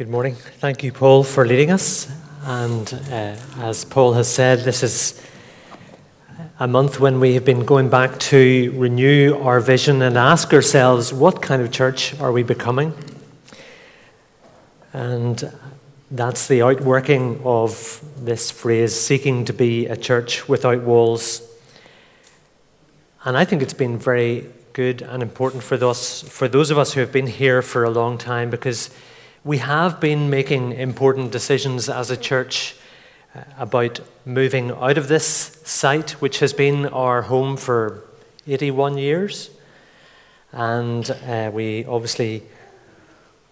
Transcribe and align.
Good 0.00 0.08
morning. 0.08 0.34
Thank 0.34 0.82
you, 0.82 0.92
Paul, 0.92 1.22
for 1.24 1.46
leading 1.46 1.70
us. 1.70 2.10
And 2.44 2.90
uh, 3.10 3.36
as 3.58 3.84
Paul 3.84 4.14
has 4.14 4.32
said, 4.32 4.60
this 4.60 4.82
is 4.82 5.22
a 6.58 6.66
month 6.66 6.98
when 6.98 7.20
we 7.20 7.34
have 7.34 7.44
been 7.44 7.66
going 7.66 7.90
back 7.90 8.18
to 8.30 8.72
renew 8.78 9.38
our 9.42 9.60
vision 9.60 10.00
and 10.00 10.16
ask 10.16 10.54
ourselves 10.54 11.12
what 11.12 11.42
kind 11.42 11.60
of 11.60 11.70
church 11.70 12.18
are 12.18 12.32
we 12.32 12.42
becoming? 12.42 12.94
And 14.94 15.52
that's 16.10 16.48
the 16.48 16.62
outworking 16.62 17.38
of 17.44 18.02
this 18.16 18.50
phrase 18.50 18.98
seeking 18.98 19.44
to 19.44 19.52
be 19.52 19.84
a 19.84 19.98
church 19.98 20.48
without 20.48 20.80
walls. 20.80 21.42
And 23.26 23.36
I 23.36 23.44
think 23.44 23.60
it's 23.60 23.74
been 23.74 23.98
very 23.98 24.46
good 24.72 25.02
and 25.02 25.22
important 25.22 25.62
for 25.62 25.76
those, 25.76 26.22
for 26.22 26.48
those 26.48 26.70
of 26.70 26.78
us 26.78 26.94
who 26.94 27.00
have 27.00 27.12
been 27.12 27.26
here 27.26 27.60
for 27.60 27.84
a 27.84 27.90
long 27.90 28.16
time 28.16 28.48
because 28.48 28.88
we 29.44 29.58
have 29.58 30.00
been 30.00 30.28
making 30.28 30.72
important 30.72 31.32
decisions 31.32 31.88
as 31.88 32.10
a 32.10 32.16
church 32.16 32.74
uh, 33.34 33.42
about 33.58 34.00
moving 34.26 34.70
out 34.70 34.98
of 34.98 35.08
this 35.08 35.60
site, 35.64 36.10
which 36.20 36.40
has 36.40 36.52
been 36.52 36.86
our 36.86 37.22
home 37.22 37.56
for 37.56 38.02
81 38.46 38.98
years. 38.98 39.50
And 40.52 41.10
uh, 41.10 41.50
we 41.54 41.86
obviously 41.86 42.42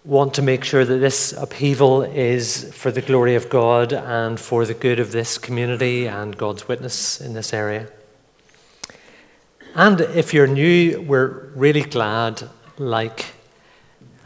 want 0.05 0.35
to 0.35 0.41
make 0.41 0.63
sure 0.63 0.85
that 0.85 0.97
this 0.97 1.33
upheaval 1.33 2.03
is 2.03 2.71
for 2.73 2.91
the 2.91 3.01
glory 3.01 3.35
of 3.35 3.49
God 3.49 3.91
and 3.91 4.39
for 4.39 4.65
the 4.65 4.73
good 4.73 4.99
of 4.99 5.11
this 5.11 5.37
community 5.37 6.07
and 6.07 6.37
God's 6.37 6.67
witness 6.67 7.19
in 7.19 7.33
this 7.33 7.51
area. 7.53 7.89
And 9.73 10.01
if 10.01 10.33
you're 10.33 10.47
new, 10.47 11.01
we're 11.01 11.49
really 11.55 11.81
glad, 11.81 12.47
like 12.77 13.25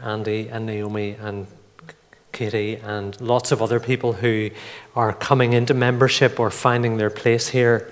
Andy 0.02 0.48
and 0.48 0.66
Naomi 0.66 1.12
and 1.12 1.46
Katie 2.34 2.76
and 2.76 3.18
lots 3.20 3.52
of 3.52 3.62
other 3.62 3.80
people 3.80 4.12
who 4.12 4.50
are 4.94 5.12
coming 5.12 5.54
into 5.54 5.72
membership 5.72 6.38
or 6.38 6.50
finding 6.50 6.98
their 6.98 7.08
place 7.08 7.48
here, 7.48 7.90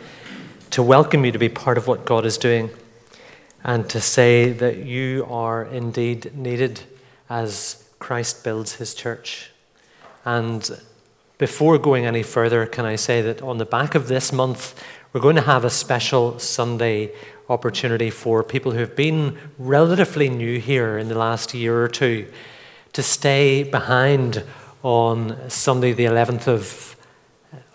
to 0.71 0.83
welcome 0.83 1.25
you 1.25 1.33
to 1.33 1.39
be 1.39 1.49
part 1.49 1.79
of 1.79 1.87
what 1.87 2.05
God 2.05 2.27
is 2.27 2.37
doing 2.37 2.69
and 3.65 3.89
to 3.89 4.01
say 4.01 4.53
that 4.53 4.79
you 4.79 5.27
are 5.31 5.65
indeed 5.65 6.37
needed 6.37 6.81
as 7.31 7.89
Christ 7.99 8.43
builds 8.43 8.75
his 8.75 8.95
church. 8.95 9.51
And 10.25 10.69
before 11.39 11.79
going 11.79 12.05
any 12.05 12.23
further, 12.23 12.67
can 12.67 12.85
I 12.85 12.97
say 12.97 13.23
that 13.23 13.43
on 13.43 13.59
the 13.59 13.65
back 13.65 13.95
of 13.95 14.09
this 14.09 14.33
month, 14.33 14.83
we're 15.13 15.21
going 15.21 15.37
to 15.37 15.43
have 15.43 15.65
a 15.65 15.71
special 15.71 16.39
Sunday 16.39 17.13
opportunity 17.49 18.11
for 18.11 18.43
people 18.43 18.73
who 18.73 18.79
have 18.79 18.97
been 18.97 19.39
relatively 19.59 20.29
new 20.29 20.59
here 20.59 20.99
in 20.99 21.09
the 21.09 21.19
last 21.19 21.55
year 21.55 21.83
or 21.83 21.89
two 21.89 22.27
to 22.93 23.03
stay 23.03 23.63
behind 23.63 24.45
on 24.83 25.39
Sunday, 25.49 25.93
the 25.93 26.05
11th 26.05 26.47
of 26.47 26.97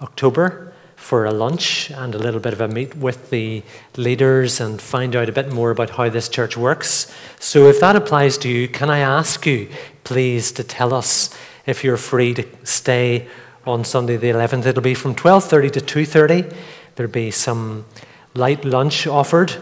October, 0.01 0.73
for 0.95 1.25
a 1.25 1.31
lunch 1.31 1.89
and 1.91 2.13
a 2.13 2.17
little 2.17 2.39
bit 2.39 2.53
of 2.53 2.61
a 2.61 2.67
meet 2.67 2.95
with 2.95 3.29
the 3.29 3.63
leaders 3.95 4.59
and 4.59 4.81
find 4.81 5.15
out 5.15 5.29
a 5.29 5.31
bit 5.31 5.51
more 5.51 5.71
about 5.71 5.91
how 5.91 6.09
this 6.09 6.27
church 6.27 6.57
works. 6.57 7.11
So, 7.39 7.67
if 7.67 7.79
that 7.79 7.95
applies 7.95 8.37
to 8.39 8.49
you, 8.49 8.67
can 8.67 8.89
I 8.89 8.99
ask 8.99 9.45
you, 9.45 9.69
please, 10.03 10.51
to 10.53 10.63
tell 10.63 10.93
us 10.93 11.29
if 11.65 11.83
you're 11.83 11.97
free 11.97 12.33
to 12.33 12.45
stay 12.63 13.27
on 13.65 13.85
Sunday 13.85 14.17
the 14.17 14.29
11th? 14.29 14.65
It'll 14.65 14.81
be 14.81 14.93
from 14.93 15.15
12:30 15.15 15.71
to 15.71 15.81
2:30. 15.81 16.53
There'll 16.95 17.11
be 17.11 17.31
some 17.31 17.85
light 18.33 18.65
lunch 18.65 19.07
offered 19.07 19.55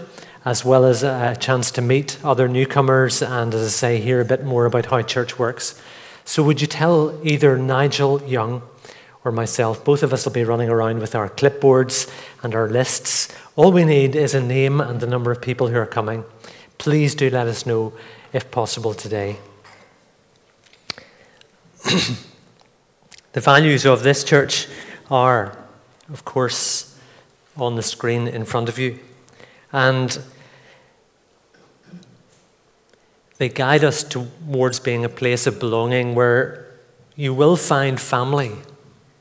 as 0.46 0.64
well 0.64 0.86
as 0.86 1.02
a 1.02 1.36
chance 1.40 1.72
to 1.72 1.82
meet 1.82 2.24
other 2.24 2.48
newcomers 2.48 3.24
and, 3.24 3.54
as 3.56 3.66
I 3.66 3.70
say, 3.70 4.00
hear 4.00 4.22
a 4.22 4.26
bit 4.26 4.46
more 4.46 4.66
about 4.66 4.86
how 4.86 5.02
church 5.02 5.40
works. 5.40 5.82
So, 6.24 6.44
would 6.44 6.62
you 6.62 6.68
tell 6.68 7.20
either 7.24 7.58
Nigel 7.58 8.22
Young 8.24 8.62
or 9.24 9.32
myself? 9.32 9.84
Both 9.84 10.04
of 10.04 10.14
us 10.14 10.24
will 10.24 10.34
be 10.34 10.44
running 10.44 10.70
around 10.70 11.00
with 11.00 11.16
our 11.16 11.30
clipboards 11.30 12.08
and 12.44 12.54
our 12.54 12.70
lists. 12.70 13.28
All 13.56 13.72
we 13.72 13.86
need 13.86 14.16
is 14.16 14.36
a 14.36 14.42
name 14.42 14.80
and 14.80 15.00
the 15.00 15.08
number 15.08 15.32
of 15.32 15.42
people 15.42 15.68
who 15.70 15.78
are 15.78 15.88
coming. 15.88 16.24
Please 16.78 17.16
do 17.16 17.32
let 17.32 17.48
us 17.48 17.66
know 17.66 17.94
if 18.32 18.52
possible 18.52 18.94
today. 18.94 19.38
the 21.84 23.42
values 23.42 23.84
of 23.86 24.04
this 24.04 24.24
church 24.24 24.68
are, 25.10 25.58
of 26.12 26.24
course, 26.24 27.00
on 27.58 27.76
the 27.76 27.84
screen 27.84 28.28
in 28.28 28.46
front 28.46 28.70
of 28.70 28.78
you. 28.78 29.00
And 29.72 30.18
they 33.38 33.50
guide 33.50 33.84
us 33.84 34.04
towards 34.04 34.80
being 34.80 35.04
a 35.04 35.10
place 35.10 35.46
of 35.46 35.60
belonging 35.60 36.16
where 36.16 36.66
you 37.16 37.34
will 37.34 37.56
find 37.56 38.00
family, 38.00 38.52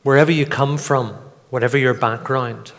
wherever 0.03 0.31
you 0.31 0.47
come 0.47 0.79
from, 0.79 1.11
whatever 1.51 1.77
your 1.77 1.95
background. 1.95 2.73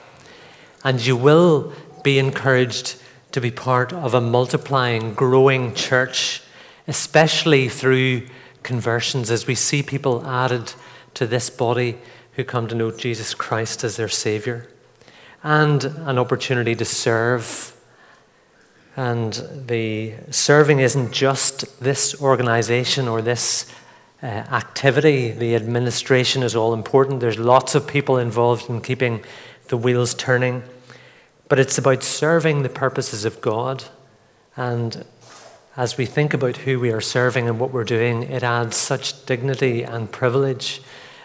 And 0.84 1.06
you 1.06 1.18
will 1.18 1.74
be 2.04 2.20
encouraged 2.20 2.96
to 3.32 3.42
be 3.42 3.52
part 3.52 3.92
of 3.92 4.14
a 4.14 4.22
multiplying, 4.22 5.14
growing 5.14 5.74
church, 5.74 6.42
especially 6.88 7.68
through 7.68 8.28
conversions 8.64 9.30
as 9.30 9.48
we 9.48 9.56
see 9.56 9.84
people 9.84 10.26
added 10.26 10.74
to 11.16 11.28
this 11.28 11.50
body 11.50 11.98
who 12.34 12.44
come 12.44 12.68
to 12.68 12.76
know 12.76 12.92
Jesus 12.92 13.34
Christ 13.34 13.84
as 13.84 13.98
their 13.98 14.10
Savior, 14.10 14.70
and 15.44 15.84
an 15.84 16.18
opportunity 16.18 16.76
to 16.76 16.86
serve 16.86 17.75
and 18.96 19.34
the 19.68 20.14
serving 20.32 20.80
isn't 20.80 21.12
just 21.12 21.82
this 21.82 22.22
organization 22.22 23.08
or 23.08 23.22
this 23.22 23.72
uh, 24.24 24.28
activity. 24.28 25.32
The 25.32 25.56
administration 25.56 26.44
is 26.44 26.56
all 26.56 26.74
important. 26.74 27.20
There's 27.20 27.38
lots 27.38 27.76
of 27.76 27.88
people 27.88 28.18
involved 28.18 28.70
in 28.70 28.82
keeping 28.82 29.24
the 29.68 29.78
wheels 29.78 30.14
turning. 30.14 30.64
But 31.50 31.60
it's 31.60 31.78
about 31.78 32.04
serving 32.04 32.64
the 32.64 32.70
purposes 32.70 33.26
of 33.26 33.42
God. 33.42 33.84
And 34.56 35.06
as 35.76 35.98
we 35.98 36.06
think 36.06 36.34
about 36.34 36.58
who 36.58 36.80
we 36.80 36.92
are 36.92 37.02
serving 37.02 37.50
and 37.50 37.60
what 37.60 37.72
we're 37.72 37.84
doing, 37.84 38.24
it 38.24 38.44
adds 38.44 38.78
such 38.78 39.26
dignity 39.26 39.84
and 39.84 40.10
privilege, 40.10 40.82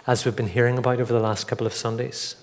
as 0.06 0.24
we've 0.24 0.36
been 0.36 0.48
hearing 0.48 0.76
about 0.76 1.00
over 1.00 1.12
the 1.12 1.20
last 1.20 1.46
couple 1.46 1.66
of 1.66 1.72
Sundays. 1.72 2.34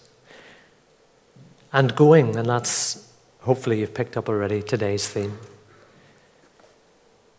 And 1.74 1.96
going, 1.96 2.38
and 2.38 2.48
that's 2.48 3.07
Hopefully, 3.48 3.80
you've 3.80 3.94
picked 3.94 4.18
up 4.18 4.28
already 4.28 4.62
today's 4.62 5.08
theme. 5.08 5.38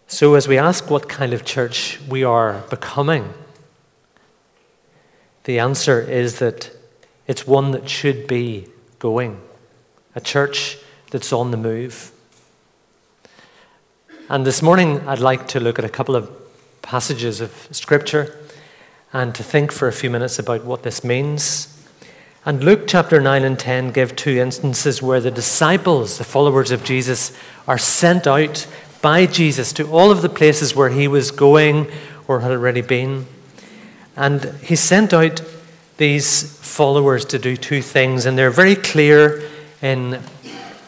So, 0.06 0.36
as 0.36 0.48
we 0.48 0.56
ask 0.56 0.88
what 0.88 1.06
kind 1.06 1.34
of 1.34 1.44
church 1.44 2.00
we 2.08 2.24
are 2.24 2.64
becoming, 2.70 3.34
the 5.44 5.58
answer 5.58 6.00
is 6.00 6.38
that 6.38 6.70
it's 7.26 7.46
one 7.46 7.72
that 7.72 7.90
should 7.90 8.26
be 8.26 8.68
going, 8.98 9.38
a 10.14 10.20
church 10.22 10.78
that's 11.10 11.30
on 11.30 11.50
the 11.50 11.58
move. 11.58 12.10
And 14.30 14.46
this 14.46 14.62
morning, 14.62 15.06
I'd 15.06 15.18
like 15.18 15.46
to 15.48 15.60
look 15.60 15.78
at 15.78 15.84
a 15.84 15.90
couple 15.90 16.16
of 16.16 16.30
passages 16.80 17.42
of 17.42 17.68
Scripture 17.70 18.34
and 19.12 19.34
to 19.34 19.42
think 19.42 19.72
for 19.72 19.88
a 19.88 19.92
few 19.92 20.08
minutes 20.08 20.38
about 20.38 20.64
what 20.64 20.84
this 20.84 21.04
means 21.04 21.77
and 22.48 22.64
Luke 22.64 22.84
chapter 22.86 23.20
9 23.20 23.44
and 23.44 23.58
10 23.58 23.90
give 23.90 24.16
two 24.16 24.38
instances 24.38 25.02
where 25.02 25.20
the 25.20 25.30
disciples, 25.30 26.16
the 26.16 26.24
followers 26.24 26.70
of 26.70 26.82
Jesus, 26.82 27.36
are 27.66 27.76
sent 27.76 28.26
out 28.26 28.66
by 29.02 29.26
Jesus 29.26 29.70
to 29.74 29.86
all 29.90 30.10
of 30.10 30.22
the 30.22 30.30
places 30.30 30.74
where 30.74 30.88
he 30.88 31.08
was 31.08 31.30
going 31.30 31.86
or 32.26 32.40
had 32.40 32.50
already 32.50 32.80
been. 32.80 33.26
And 34.16 34.44
he 34.62 34.76
sent 34.76 35.12
out 35.12 35.42
these 35.98 36.58
followers 36.60 37.26
to 37.26 37.38
do 37.38 37.54
two 37.54 37.82
things, 37.82 38.24
and 38.24 38.38
they're 38.38 38.48
very 38.48 38.76
clear 38.76 39.42
in 39.82 40.18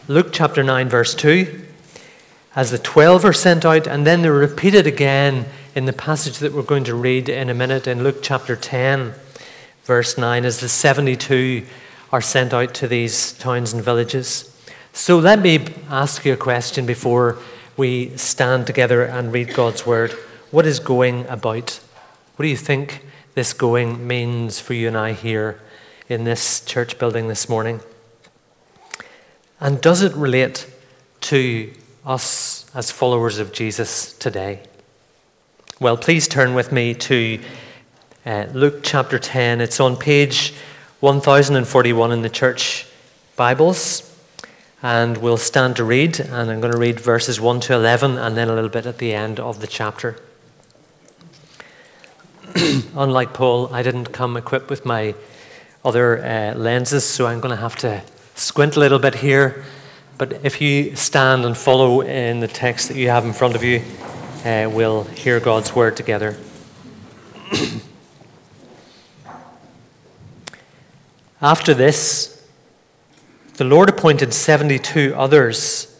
Luke 0.07 0.29
chapter 0.31 0.63
9, 0.63 0.89
verse 0.89 1.13
2, 1.13 1.63
as 2.55 2.71
the 2.71 2.79
12 2.79 3.23
are 3.23 3.33
sent 3.33 3.65
out, 3.65 3.85
and 3.85 4.07
then 4.07 4.23
they're 4.23 4.33
repeated 4.33 4.87
again 4.87 5.45
in 5.75 5.85
the 5.85 5.93
passage 5.93 6.39
that 6.39 6.53
we're 6.53 6.63
going 6.63 6.85
to 6.85 6.95
read 6.95 7.29
in 7.29 7.51
a 7.51 7.53
minute 7.53 7.85
in 7.85 8.03
Luke 8.03 8.23
chapter 8.23 8.55
10 8.55 9.13
verse 9.83 10.17
9, 10.17 10.45
as 10.45 10.59
the 10.59 10.69
72 10.69 11.65
are 12.11 12.21
sent 12.21 12.53
out 12.53 12.73
to 12.75 12.87
these 12.87 13.33
towns 13.33 13.73
and 13.73 13.83
villages. 13.83 14.47
So 14.93 15.19
let 15.19 15.41
me 15.41 15.65
ask 15.89 16.25
you 16.25 16.33
a 16.33 16.37
question 16.37 16.85
before 16.85 17.37
we 17.77 18.15
stand 18.17 18.67
together 18.67 19.03
and 19.03 19.31
read 19.31 19.53
God's 19.53 19.85
word. 19.85 20.11
What 20.51 20.65
is 20.65 20.79
going 20.79 21.25
about? 21.27 21.79
What 22.35 22.43
do 22.43 22.49
you 22.49 22.57
think 22.57 23.05
this 23.33 23.53
going 23.53 24.05
means 24.05 24.59
for 24.59 24.73
you 24.73 24.87
and 24.89 24.97
I 24.97 25.13
here 25.13 25.59
in 26.09 26.25
this 26.25 26.61
church 26.65 26.99
building 26.99 27.29
this 27.29 27.47
morning? 27.47 27.79
And 29.61 29.79
does 29.79 30.01
it 30.01 30.13
relate 30.13 30.67
to 31.21 31.71
us 32.05 32.69
as 32.75 32.91
followers 32.91 33.37
of 33.37 33.53
Jesus 33.53 34.11
today? 34.13 34.63
Well, 35.79 35.97
please 35.97 36.27
turn 36.27 36.53
with 36.53 36.71
me 36.71 36.93
to 36.95 37.39
uh, 38.25 38.45
Luke 38.53 38.81
chapter 38.83 39.17
10. 39.17 39.61
It's 39.61 39.79
on 39.79 39.97
page 39.97 40.53
1041 40.99 42.11
in 42.11 42.21
the 42.21 42.29
church 42.29 42.85
Bibles. 43.35 44.07
And 44.83 45.17
we'll 45.17 45.37
stand 45.37 45.75
to 45.75 45.83
read, 45.83 46.19
and 46.19 46.49
I'm 46.49 46.59
going 46.59 46.73
to 46.73 46.77
read 46.77 46.99
verses 46.99 47.39
1 47.39 47.59
to 47.61 47.75
11 47.75 48.17
and 48.17 48.35
then 48.35 48.49
a 48.49 48.55
little 48.55 48.69
bit 48.69 48.85
at 48.85 48.97
the 48.97 49.13
end 49.13 49.39
of 49.39 49.61
the 49.61 49.67
chapter. 49.67 50.17
unlike 52.95 53.33
Paul, 53.33 53.73
I 53.73 53.83
didn't 53.83 54.07
come 54.07 54.37
equipped 54.37 54.69
with 54.69 54.85
my 54.85 55.13
other 55.85 56.23
uh, 56.23 56.55
lenses, 56.55 57.03
so 57.03 57.27
I'm 57.27 57.39
going 57.39 57.55
to 57.55 57.61
have 57.61 57.75
to 57.77 58.03
squint 58.35 58.75
a 58.75 58.79
little 58.79 58.99
bit 58.99 59.15
here. 59.15 59.63
But 60.17 60.45
if 60.45 60.61
you 60.61 60.95
stand 60.95 61.45
and 61.45 61.55
follow 61.55 62.01
in 62.01 62.39
the 62.39 62.47
text 62.47 62.87
that 62.87 62.97
you 62.97 63.09
have 63.09 63.25
in 63.25 63.33
front 63.33 63.55
of 63.55 63.63
you, 63.63 63.83
uh, 64.45 64.69
we'll 64.71 65.03
hear 65.03 65.39
God's 65.39 65.75
word 65.75 65.95
together. 65.95 66.37
After 71.41 71.73
this, 71.73 72.47
the 73.55 73.63
Lord 73.63 73.89
appointed 73.89 74.33
72 74.33 75.13
others 75.15 75.99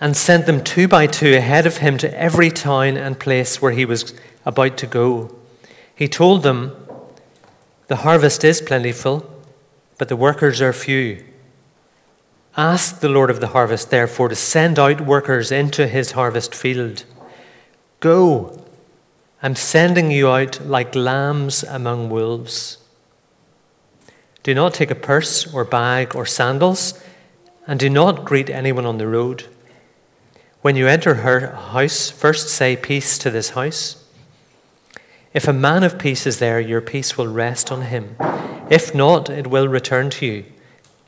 and 0.00 0.16
sent 0.16 0.46
them 0.46 0.62
two 0.62 0.88
by 0.88 1.06
two 1.06 1.34
ahead 1.34 1.66
of 1.66 1.78
him 1.78 1.96
to 1.98 2.18
every 2.18 2.50
town 2.50 2.96
and 2.96 3.18
place 3.18 3.62
where 3.62 3.72
he 3.72 3.84
was 3.84 4.14
about 4.44 4.76
to 4.78 4.86
go. 4.86 5.34
He 5.94 6.08
told 6.08 6.42
them, 6.42 6.76
The 7.88 7.96
harvest 7.96 8.44
is 8.44 8.60
plentiful, 8.60 9.28
but 9.98 10.08
the 10.08 10.16
workers 10.16 10.60
are 10.60 10.72
few. 10.72 11.24
Ask 12.56 13.00
the 13.00 13.08
Lord 13.08 13.30
of 13.30 13.40
the 13.40 13.48
harvest, 13.48 13.90
therefore, 13.90 14.28
to 14.28 14.34
send 14.34 14.78
out 14.78 15.00
workers 15.00 15.52
into 15.52 15.86
his 15.86 16.12
harvest 16.12 16.54
field. 16.54 17.04
Go, 18.00 18.66
I'm 19.42 19.56
sending 19.56 20.10
you 20.10 20.28
out 20.28 20.66
like 20.66 20.94
lambs 20.94 21.62
among 21.62 22.10
wolves. 22.10 22.78
Do 24.42 24.54
not 24.54 24.74
take 24.74 24.90
a 24.90 24.94
purse 24.94 25.52
or 25.52 25.64
bag 25.64 26.16
or 26.16 26.24
sandals, 26.24 27.02
and 27.66 27.78
do 27.78 27.90
not 27.90 28.24
greet 28.24 28.48
anyone 28.48 28.86
on 28.86 28.98
the 28.98 29.06
road. 29.06 29.46
When 30.62 30.76
you 30.76 30.86
enter 30.86 31.16
her 31.16 31.54
house, 31.54 32.10
first 32.10 32.48
say 32.48 32.76
peace 32.76 33.18
to 33.18 33.30
this 33.30 33.50
house. 33.50 34.02
If 35.32 35.46
a 35.46 35.52
man 35.52 35.84
of 35.84 35.98
peace 35.98 36.26
is 36.26 36.38
there, 36.38 36.60
your 36.60 36.80
peace 36.80 37.16
will 37.16 37.28
rest 37.28 37.70
on 37.70 37.82
him. 37.82 38.16
If 38.68 38.94
not, 38.94 39.30
it 39.30 39.46
will 39.46 39.68
return 39.68 40.10
to 40.10 40.26
you. 40.26 40.44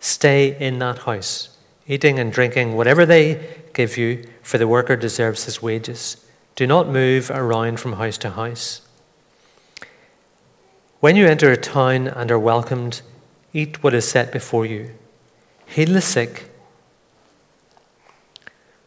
Stay 0.00 0.56
in 0.58 0.78
that 0.78 0.98
house, 0.98 1.56
eating 1.86 2.18
and 2.18 2.32
drinking 2.32 2.76
whatever 2.76 3.04
they 3.04 3.58
give 3.72 3.96
you, 3.96 4.24
for 4.42 4.58
the 4.58 4.68
worker 4.68 4.96
deserves 4.96 5.44
his 5.44 5.62
wages. 5.62 6.24
Do 6.54 6.66
not 6.66 6.88
move 6.88 7.30
around 7.30 7.80
from 7.80 7.94
house 7.94 8.18
to 8.18 8.30
house. 8.30 8.82
When 11.00 11.16
you 11.16 11.26
enter 11.26 11.50
a 11.50 11.56
town 11.56 12.06
and 12.06 12.30
are 12.30 12.38
welcomed, 12.38 13.02
eat 13.52 13.82
what 13.82 13.94
is 13.94 14.08
set 14.08 14.32
before 14.32 14.66
you. 14.66 14.92
Heal 15.66 15.92
the 15.92 16.00
sick 16.00 16.50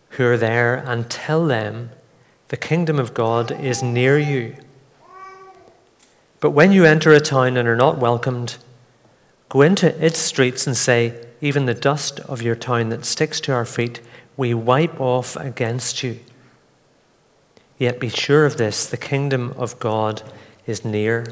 who 0.09 0.25
are 0.25 0.37
there 0.37 0.75
and 0.75 1.09
tell 1.09 1.45
them 1.45 1.91
the 2.47 2.57
kingdom 2.57 2.99
of 2.99 3.13
God 3.13 3.51
is 3.51 3.83
near 3.83 4.17
you. 4.17 4.55
But 6.39 6.51
when 6.51 6.71
you 6.71 6.85
enter 6.85 7.11
a 7.11 7.19
town 7.19 7.57
and 7.57 7.67
are 7.67 7.75
not 7.75 7.97
welcomed, 7.97 8.57
go 9.49 9.61
into 9.61 10.03
its 10.03 10.19
streets 10.19 10.67
and 10.67 10.77
say, 10.77 11.25
Even 11.41 11.65
the 11.65 11.73
dust 11.73 12.19
of 12.21 12.41
your 12.41 12.55
town 12.55 12.89
that 12.89 13.03
sticks 13.03 13.39
to 13.41 13.51
our 13.51 13.65
feet, 13.65 13.99
we 14.37 14.53
wipe 14.53 14.99
off 15.01 15.35
against 15.37 16.03
you. 16.03 16.19
Yet 17.77 17.99
be 17.99 18.09
sure 18.09 18.45
of 18.45 18.57
this 18.57 18.85
the 18.85 18.97
kingdom 18.97 19.53
of 19.57 19.79
God 19.79 20.21
is 20.65 20.85
near. 20.85 21.25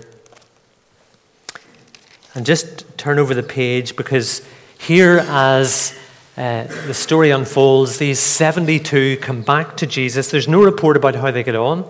And 2.36 2.46
just 2.46 2.98
turn 2.98 3.20
over 3.20 3.34
the 3.34 3.44
page 3.44 3.96
because 3.96 4.42
here, 4.80 5.20
as 5.28 5.98
uh, 6.36 6.64
the 6.88 6.94
story 6.96 7.30
unfolds. 7.30 8.00
These 8.00 8.20
72 8.20 9.18
come 9.18 9.44
back 9.44 9.78
to 9.78 9.86
Jesus. 9.86 10.32
There's 10.32 10.48
no 10.48 10.64
report 10.64 10.98
about 10.98 11.14
how 11.16 11.30
they 11.30 11.44
get 11.44 11.56
on. 11.56 11.86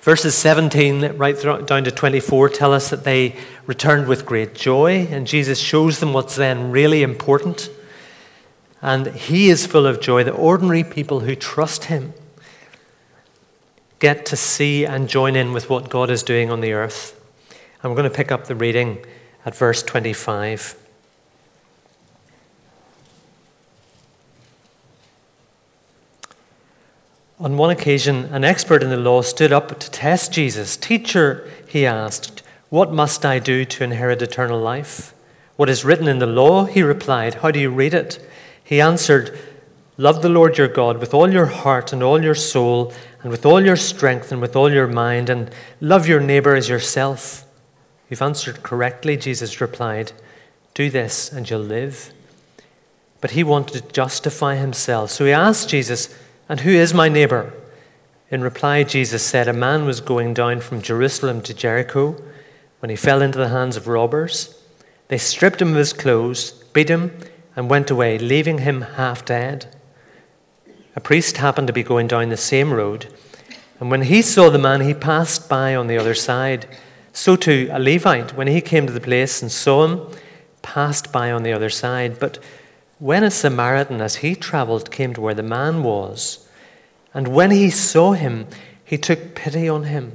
Verses 0.00 0.34
17 0.34 1.18
right 1.18 1.38
down 1.66 1.84
to 1.84 1.90
24 1.90 2.48
tell 2.48 2.72
us 2.72 2.88
that 2.88 3.04
they 3.04 3.36
returned 3.66 4.08
with 4.08 4.24
great 4.24 4.54
joy, 4.54 5.06
and 5.10 5.26
Jesus 5.26 5.58
shows 5.58 6.00
them 6.00 6.14
what's 6.14 6.36
then 6.36 6.70
really 6.70 7.02
important. 7.02 7.68
And 8.80 9.08
he 9.08 9.50
is 9.50 9.66
full 9.66 9.86
of 9.86 10.00
joy. 10.00 10.24
The 10.24 10.32
ordinary 10.32 10.84
people 10.84 11.20
who 11.20 11.34
trust 11.34 11.84
him 11.84 12.14
get 13.98 14.24
to 14.24 14.36
see 14.36 14.86
and 14.86 15.06
join 15.06 15.36
in 15.36 15.52
with 15.52 15.68
what 15.68 15.90
God 15.90 16.08
is 16.08 16.22
doing 16.22 16.50
on 16.50 16.62
the 16.62 16.72
earth. 16.72 17.19
And 17.82 17.90
we're 17.90 17.96
going 17.96 18.10
to 18.10 18.16
pick 18.16 18.30
up 18.30 18.46
the 18.46 18.54
reading 18.54 19.04
at 19.44 19.54
verse 19.54 19.82
25. 19.82 20.76
On 27.38 27.56
one 27.56 27.70
occasion, 27.70 28.26
an 28.26 28.44
expert 28.44 28.82
in 28.82 28.90
the 28.90 28.96
law 28.98 29.22
stood 29.22 29.52
up 29.52 29.78
to 29.78 29.90
test 29.90 30.32
Jesus. 30.32 30.76
Teacher, 30.76 31.50
he 31.66 31.86
asked, 31.86 32.42
what 32.70 32.92
must 32.92 33.26
I 33.26 33.40
do 33.40 33.64
to 33.64 33.84
inherit 33.84 34.22
eternal 34.22 34.60
life? 34.60 35.12
What 35.56 35.68
is 35.68 35.84
written 35.84 36.06
in 36.06 36.20
the 36.20 36.26
law? 36.26 36.66
He 36.66 36.84
replied, 36.84 37.34
How 37.34 37.50
do 37.50 37.58
you 37.58 37.68
read 37.68 37.94
it? 37.94 38.24
He 38.62 38.80
answered, 38.80 39.36
Love 39.98 40.22
the 40.22 40.28
Lord 40.28 40.56
your 40.56 40.68
God 40.68 40.98
with 40.98 41.12
all 41.12 41.30
your 41.32 41.46
heart 41.46 41.92
and 41.92 42.00
all 42.00 42.22
your 42.22 42.36
soul, 42.36 42.92
and 43.22 43.30
with 43.30 43.44
all 43.44 43.60
your 43.60 43.76
strength 43.76 44.30
and 44.30 44.40
with 44.40 44.54
all 44.54 44.72
your 44.72 44.86
mind, 44.86 45.28
and 45.28 45.50
love 45.80 46.06
your 46.06 46.20
neighbor 46.20 46.54
as 46.54 46.68
yourself. 46.68 47.44
You've 48.10 48.20
answered 48.20 48.62
correctly, 48.64 49.16
Jesus 49.16 49.60
replied. 49.60 50.12
Do 50.74 50.90
this 50.90 51.32
and 51.32 51.48
you'll 51.48 51.60
live. 51.60 52.12
But 53.20 53.32
he 53.32 53.44
wanted 53.44 53.82
to 53.82 53.92
justify 53.92 54.56
himself. 54.56 55.10
So 55.10 55.24
he 55.24 55.32
asked 55.32 55.68
Jesus, 55.68 56.14
and 56.48 56.60
who 56.60 56.70
is 56.70 56.92
my 56.92 57.08
neighbor? 57.08 57.54
In 58.30 58.42
reply, 58.42 58.82
Jesus 58.82 59.22
said, 59.22 59.46
A 59.48 59.52
man 59.52 59.84
was 59.84 60.00
going 60.00 60.34
down 60.34 60.60
from 60.60 60.82
Jerusalem 60.82 61.40
to 61.42 61.54
Jericho 61.54 62.20
when 62.80 62.90
he 62.90 62.96
fell 62.96 63.22
into 63.22 63.38
the 63.38 63.48
hands 63.48 63.76
of 63.76 63.88
robbers. 63.88 64.56
They 65.08 65.18
stripped 65.18 65.62
him 65.62 65.70
of 65.70 65.76
his 65.76 65.92
clothes, 65.92 66.52
beat 66.72 66.88
him, 66.88 67.16
and 67.54 67.70
went 67.70 67.90
away, 67.90 68.18
leaving 68.18 68.58
him 68.58 68.82
half 68.82 69.24
dead. 69.24 69.74
A 70.96 71.00
priest 71.00 71.36
happened 71.36 71.66
to 71.66 71.72
be 71.72 71.82
going 71.82 72.08
down 72.08 72.28
the 72.28 72.36
same 72.36 72.72
road, 72.72 73.06
and 73.78 73.90
when 73.90 74.02
he 74.02 74.22
saw 74.22 74.50
the 74.50 74.58
man, 74.58 74.80
he 74.80 74.94
passed 74.94 75.48
by 75.48 75.74
on 75.74 75.86
the 75.86 75.98
other 75.98 76.14
side. 76.14 76.66
So 77.12 77.36
too, 77.36 77.68
a 77.72 77.78
Levite, 77.78 78.36
when 78.36 78.46
he 78.46 78.60
came 78.60 78.86
to 78.86 78.92
the 78.92 79.00
place 79.00 79.42
and 79.42 79.50
saw 79.50 79.86
him, 79.86 80.18
passed 80.62 81.12
by 81.12 81.30
on 81.30 81.42
the 81.42 81.52
other 81.52 81.70
side. 81.70 82.18
But 82.18 82.38
when 82.98 83.24
a 83.24 83.30
Samaritan, 83.30 84.00
as 84.00 84.16
he 84.16 84.34
traveled, 84.34 84.90
came 84.90 85.14
to 85.14 85.20
where 85.20 85.34
the 85.34 85.42
man 85.42 85.82
was, 85.82 86.46
and 87.12 87.28
when 87.28 87.50
he 87.50 87.70
saw 87.70 88.12
him, 88.12 88.46
he 88.84 88.98
took 88.98 89.34
pity 89.34 89.68
on 89.68 89.84
him. 89.84 90.12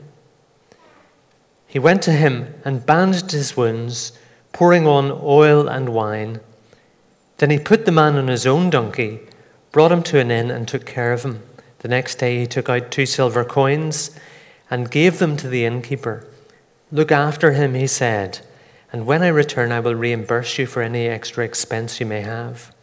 He 1.67 1.79
went 1.79 2.01
to 2.03 2.11
him 2.11 2.53
and 2.63 2.85
bandaged 2.85 3.31
his 3.31 3.57
wounds, 3.57 4.13
pouring 4.53 4.87
on 4.87 5.11
oil 5.11 5.67
and 5.67 5.89
wine. 5.89 6.39
Then 7.37 7.49
he 7.49 7.59
put 7.59 7.85
the 7.85 7.91
man 7.91 8.15
on 8.15 8.27
his 8.27 8.45
own 8.45 8.69
donkey, 8.69 9.19
brought 9.73 9.91
him 9.91 10.03
to 10.03 10.19
an 10.19 10.31
inn, 10.31 10.49
and 10.49 10.67
took 10.67 10.85
care 10.85 11.11
of 11.11 11.23
him. 11.23 11.43
The 11.79 11.89
next 11.89 12.15
day 12.15 12.39
he 12.39 12.47
took 12.47 12.69
out 12.69 12.91
two 12.91 13.05
silver 13.05 13.43
coins 13.43 14.17
and 14.69 14.89
gave 14.89 15.19
them 15.19 15.35
to 15.37 15.49
the 15.49 15.65
innkeeper. 15.65 16.25
Look 16.91 17.11
after 17.11 17.51
him, 17.51 17.73
he 17.73 17.87
said, 17.87 18.39
and 18.91 19.05
when 19.05 19.23
I 19.23 19.27
return, 19.27 19.71
I 19.71 19.79
will 19.79 19.95
reimburse 19.95 20.57
you 20.57 20.65
for 20.65 20.81
any 20.81 21.07
extra 21.07 21.43
expense 21.43 21.99
you 21.99 22.05
may 22.05 22.21
have. 22.21 22.73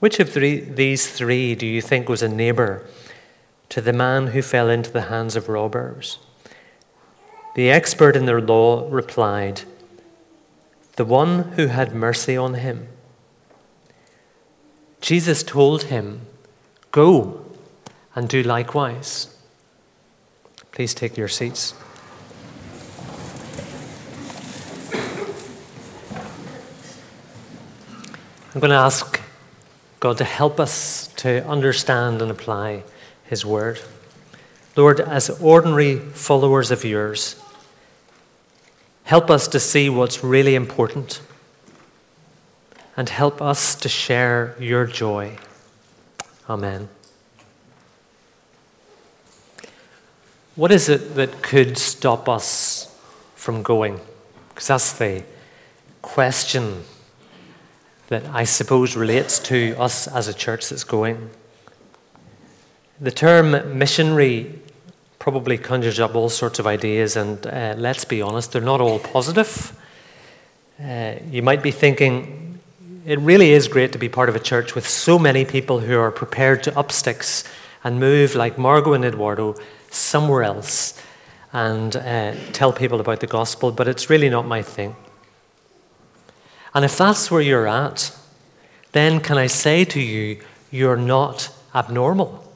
Which 0.00 0.18
of 0.20 0.30
three, 0.30 0.60
these 0.60 1.10
three 1.10 1.54
do 1.54 1.66
you 1.66 1.82
think 1.82 2.08
was 2.08 2.22
a 2.22 2.28
neighbor 2.28 2.86
to 3.68 3.80
the 3.80 3.92
man 3.92 4.28
who 4.28 4.42
fell 4.42 4.70
into 4.70 4.90
the 4.90 5.02
hands 5.02 5.36
of 5.36 5.48
robbers? 5.48 6.18
The 7.54 7.70
expert 7.70 8.16
in 8.16 8.26
the 8.26 8.34
law 8.34 8.88
replied, 8.90 9.62
The 10.96 11.04
one 11.04 11.52
who 11.52 11.66
had 11.66 11.94
mercy 11.94 12.36
on 12.36 12.54
him. 12.54 12.88
Jesus 15.00 15.42
told 15.42 15.84
him, 15.84 16.22
Go 16.90 17.44
and 18.14 18.28
do 18.28 18.42
likewise. 18.42 19.36
Please 20.72 20.94
take 20.94 21.16
your 21.16 21.28
seats. 21.28 21.74
I'm 28.54 28.60
going 28.60 28.70
to 28.70 28.76
ask 28.76 29.20
God, 30.00 30.16
to 30.18 30.24
help 30.24 30.58
us 30.58 31.08
to 31.16 31.46
understand 31.46 32.22
and 32.22 32.30
apply 32.30 32.84
His 33.24 33.44
Word. 33.44 33.80
Lord, 34.74 35.00
as 35.00 35.28
ordinary 35.28 35.98
followers 35.98 36.70
of 36.70 36.84
yours, 36.84 37.42
help 39.04 39.28
us 39.28 39.48
to 39.48 39.60
see 39.60 39.90
what's 39.90 40.24
really 40.24 40.54
important 40.54 41.20
and 42.96 43.08
help 43.08 43.42
us 43.42 43.74
to 43.74 43.88
share 43.88 44.54
your 44.58 44.86
joy. 44.86 45.36
Amen. 46.48 46.88
What 50.54 50.72
is 50.72 50.88
it 50.88 51.16
that 51.16 51.42
could 51.42 51.76
stop 51.76 52.28
us 52.28 52.96
from 53.34 53.62
going? 53.62 54.00
Because 54.48 54.68
that's 54.68 54.92
the 54.92 55.22
question 56.02 56.84
that 58.08 58.24
I 58.26 58.44
suppose 58.44 58.96
relates 58.96 59.38
to 59.40 59.74
us 59.78 60.08
as 60.08 60.28
a 60.28 60.34
church 60.34 60.68
that's 60.68 60.84
going. 60.84 61.30
The 63.00 63.10
term 63.10 63.78
missionary 63.78 64.60
probably 65.18 65.58
conjures 65.58 66.00
up 66.00 66.14
all 66.14 66.28
sorts 66.28 66.58
of 66.58 66.66
ideas, 66.66 67.16
and 67.16 67.46
uh, 67.46 67.74
let's 67.76 68.04
be 68.04 68.22
honest, 68.22 68.52
they're 68.52 68.62
not 68.62 68.80
all 68.80 68.98
positive. 68.98 69.78
Uh, 70.82 71.16
you 71.30 71.42
might 71.42 71.62
be 71.62 71.70
thinking, 71.70 72.58
it 73.04 73.18
really 73.20 73.52
is 73.52 73.68
great 73.68 73.92
to 73.92 73.98
be 73.98 74.08
part 74.08 74.28
of 74.28 74.36
a 74.36 74.40
church 74.40 74.74
with 74.74 74.88
so 74.88 75.18
many 75.18 75.44
people 75.44 75.80
who 75.80 75.98
are 75.98 76.10
prepared 76.10 76.62
to 76.62 76.78
up 76.78 76.90
sticks 76.90 77.44
and 77.84 78.00
move 78.00 78.34
like 78.34 78.58
Margot 78.58 78.94
and 78.94 79.04
Eduardo 79.04 79.54
somewhere 79.90 80.44
else 80.44 81.00
and 81.52 81.96
uh, 81.96 82.34
tell 82.52 82.72
people 82.72 83.00
about 83.00 83.20
the 83.20 83.26
gospel, 83.26 83.70
but 83.70 83.88
it's 83.88 84.08
really 84.08 84.28
not 84.28 84.46
my 84.46 84.62
thing. 84.62 84.94
And 86.78 86.84
if 86.84 86.96
that's 86.96 87.28
where 87.28 87.40
you're 87.40 87.66
at, 87.66 88.16
then 88.92 89.18
can 89.18 89.36
I 89.36 89.48
say 89.48 89.84
to 89.86 90.00
you, 90.00 90.40
you're 90.70 90.96
not 90.96 91.50
abnormal. 91.74 92.54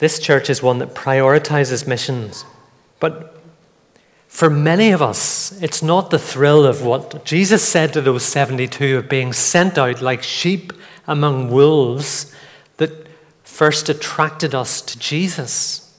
This 0.00 0.18
church 0.18 0.50
is 0.50 0.62
one 0.62 0.78
that 0.80 0.94
prioritizes 0.94 1.86
missions. 1.86 2.44
But 2.98 3.40
for 4.28 4.50
many 4.50 4.90
of 4.90 5.00
us, 5.00 5.58
it's 5.62 5.82
not 5.82 6.10
the 6.10 6.18
thrill 6.18 6.66
of 6.66 6.84
what 6.84 7.24
Jesus 7.24 7.66
said 7.66 7.94
to 7.94 8.02
those 8.02 8.22
72 8.22 8.98
of 8.98 9.08
being 9.08 9.32
sent 9.32 9.78
out 9.78 10.02
like 10.02 10.22
sheep 10.22 10.74
among 11.06 11.50
wolves 11.50 12.34
that 12.76 13.08
first 13.44 13.88
attracted 13.88 14.54
us 14.54 14.82
to 14.82 14.98
Jesus. 14.98 15.89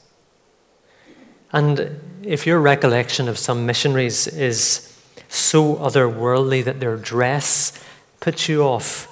And 1.54 2.00
if 2.24 2.46
your 2.46 2.60
recollection 2.60 3.28
of 3.28 3.38
some 3.38 3.66
missionaries 3.66 4.28
is 4.28 4.88
so 5.30 5.76
otherworldly 5.76 6.64
that 6.66 6.80
their 6.80 6.98
dress 6.98 7.74
puts 8.20 8.48
you 8.48 8.64
off, 8.64 9.08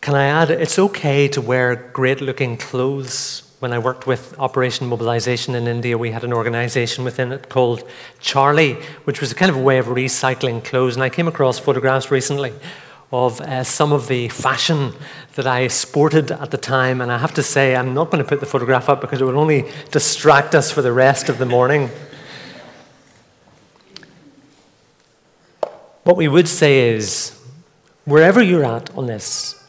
can 0.00 0.14
I 0.14 0.24
add, 0.24 0.50
it's 0.50 0.78
okay 0.78 1.28
to 1.28 1.40
wear 1.40 1.76
great 1.76 2.20
looking 2.20 2.56
clothes 2.56 3.50
when 3.60 3.74
I 3.74 3.78
worked 3.78 4.06
with 4.06 4.34
Operation 4.38 4.86
Mobilization 4.86 5.54
in 5.54 5.66
India, 5.66 5.96
we 5.98 6.10
had 6.10 6.24
an 6.24 6.32
organization 6.32 7.04
within 7.04 7.30
it 7.30 7.50
called 7.50 7.86
Charlie, 8.18 8.74
which 9.04 9.20
was 9.20 9.32
a 9.32 9.34
kind 9.34 9.50
of 9.50 9.56
a 9.56 9.60
way 9.60 9.76
of 9.76 9.86
recycling 9.86 10.64
clothes. 10.64 10.96
And 10.96 11.02
I 11.02 11.10
came 11.10 11.28
across 11.28 11.58
photographs 11.58 12.10
recently 12.10 12.54
of 13.12 13.40
uh, 13.40 13.64
some 13.64 13.92
of 13.92 14.08
the 14.08 14.28
fashion 14.28 14.94
that 15.34 15.46
I 15.46 15.68
sported 15.68 16.30
at 16.30 16.50
the 16.50 16.58
time. 16.58 17.00
And 17.00 17.10
I 17.10 17.18
have 17.18 17.34
to 17.34 17.42
say, 17.42 17.74
I'm 17.74 17.94
not 17.94 18.10
going 18.10 18.22
to 18.22 18.28
put 18.28 18.40
the 18.40 18.46
photograph 18.46 18.88
up 18.88 19.00
because 19.00 19.20
it 19.20 19.24
would 19.24 19.34
only 19.34 19.70
distract 19.90 20.54
us 20.54 20.70
for 20.70 20.82
the 20.82 20.92
rest 20.92 21.28
of 21.28 21.38
the 21.38 21.46
morning. 21.46 21.90
What 26.04 26.16
we 26.16 26.28
would 26.28 26.48
say 26.48 26.90
is, 26.90 27.38
wherever 28.04 28.42
you're 28.42 28.64
at 28.64 28.96
on 28.96 29.06
this, 29.06 29.62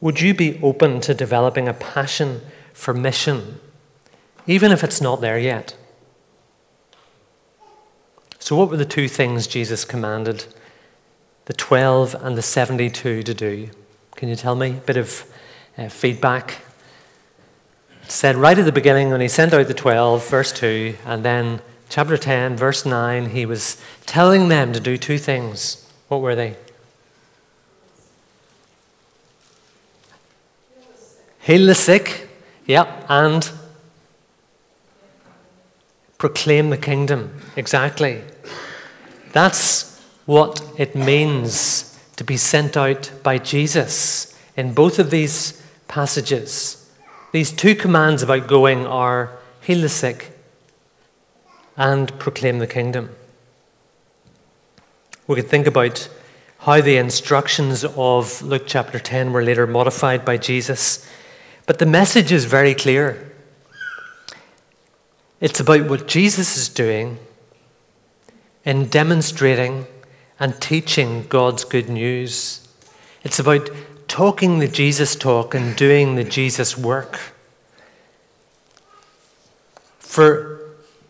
would 0.00 0.20
you 0.20 0.34
be 0.34 0.60
open 0.62 1.00
to 1.02 1.14
developing 1.14 1.68
a 1.68 1.74
passion? 1.74 2.40
for 2.80 2.94
mission, 2.94 3.60
even 4.46 4.72
if 4.72 4.82
it's 4.82 5.02
not 5.02 5.20
there 5.20 5.38
yet. 5.38 5.76
So, 8.38 8.56
what 8.56 8.70
were 8.70 8.78
the 8.78 8.86
two 8.86 9.06
things 9.06 9.46
Jesus 9.46 9.84
commanded 9.84 10.46
the 11.50 11.54
12 11.54 12.14
and 12.14 12.38
the 12.38 12.42
72 12.42 13.24
to 13.24 13.34
do? 13.34 13.68
Can 14.14 14.28
you 14.28 14.36
tell 14.36 14.54
me 14.54 14.70
a 14.70 14.86
bit 14.86 14.96
of 14.96 15.24
uh, 15.76 15.88
feedback? 15.88 16.58
It 18.04 18.12
said 18.12 18.36
right 18.36 18.56
at 18.56 18.64
the 18.64 18.70
beginning 18.70 19.10
when 19.10 19.20
he 19.20 19.26
sent 19.26 19.52
out 19.52 19.66
the 19.66 19.74
12, 19.74 20.30
verse 20.30 20.52
2, 20.52 20.94
and 21.04 21.24
then 21.24 21.60
chapter 21.88 22.16
10, 22.16 22.56
verse 22.56 22.86
9, 22.86 23.30
he 23.30 23.46
was 23.46 23.82
telling 24.06 24.46
them 24.46 24.72
to 24.72 24.78
do 24.78 24.96
two 24.96 25.18
things. 25.18 25.90
What 26.06 26.20
were 26.20 26.36
they? 26.36 26.54
Heal 31.40 31.66
the 31.66 31.74
sick 31.74 32.28
Yep, 32.66 33.06
and 33.08 33.50
proclaim 36.16 36.70
the 36.70 36.78
kingdom. 36.78 37.42
Exactly. 37.56 38.22
That's 39.32 39.89
what 40.30 40.62
it 40.76 40.94
means 40.94 41.98
to 42.14 42.22
be 42.22 42.36
sent 42.36 42.76
out 42.76 43.10
by 43.24 43.36
Jesus 43.36 44.38
in 44.56 44.72
both 44.72 45.00
of 45.00 45.10
these 45.10 45.60
passages. 45.88 46.88
These 47.32 47.50
two 47.50 47.74
commands 47.74 48.22
about 48.22 48.46
going 48.46 48.86
are 48.86 49.36
heal 49.60 49.80
the 49.80 49.88
sick 49.88 50.30
and 51.76 52.16
proclaim 52.20 52.60
the 52.60 52.66
kingdom. 52.68 53.10
We 55.26 55.34
could 55.34 55.48
think 55.48 55.66
about 55.66 56.08
how 56.58 56.80
the 56.80 56.96
instructions 56.96 57.84
of 57.84 58.40
Luke 58.42 58.64
chapter 58.66 59.00
10 59.00 59.32
were 59.32 59.42
later 59.42 59.66
modified 59.66 60.24
by 60.24 60.36
Jesus 60.36 61.08
but 61.70 61.78
the 61.78 61.86
message 61.86 62.32
is 62.32 62.46
very 62.46 62.74
clear. 62.74 63.32
It's 65.40 65.60
about 65.60 65.88
what 65.88 66.08
Jesus 66.08 66.56
is 66.56 66.68
doing 66.68 67.18
in 68.64 68.88
demonstrating 68.88 69.86
and 70.40 70.60
teaching 70.60 71.26
God's 71.28 71.64
good 71.64 71.90
news. 71.90 72.66
It's 73.22 73.38
about 73.38 73.70
talking 74.08 74.58
the 74.58 74.66
Jesus 74.66 75.14
talk 75.14 75.54
and 75.54 75.76
doing 75.76 76.16
the 76.16 76.24
Jesus 76.24 76.76
work. 76.76 77.20
For 79.98 80.60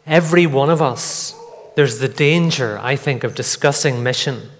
every 0.04 0.46
one 0.46 0.68
of 0.68 0.82
us, 0.82 1.34
there's 1.76 2.00
the 2.00 2.08
danger, 2.08 2.78
I 2.82 2.96
think, 2.96 3.24
of 3.24 3.34
discussing 3.34 4.02
mission, 4.02 4.50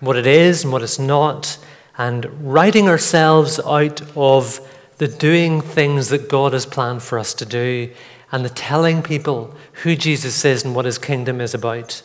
what 0.00 0.16
it 0.16 0.26
is 0.26 0.62
and 0.62 0.72
what 0.72 0.82
it's 0.82 0.98
not, 0.98 1.58
and 1.98 2.24
writing 2.52 2.88
ourselves 2.88 3.58
out 3.60 4.00
of 4.16 4.60
the 4.98 5.08
doing 5.08 5.60
things 5.60 6.08
that 6.08 6.28
God 6.28 6.52
has 6.52 6.64
planned 6.64 7.02
for 7.02 7.18
us 7.18 7.34
to 7.34 7.44
do, 7.44 7.92
and 8.32 8.44
the 8.44 8.50
telling 8.50 9.02
people 9.02 9.54
who 9.82 9.96
Jesus 9.96 10.44
is 10.44 10.64
and 10.64 10.74
what 10.74 10.84
his 10.84 10.98
kingdom 10.98 11.40
is 11.40 11.52
about. 11.52 12.02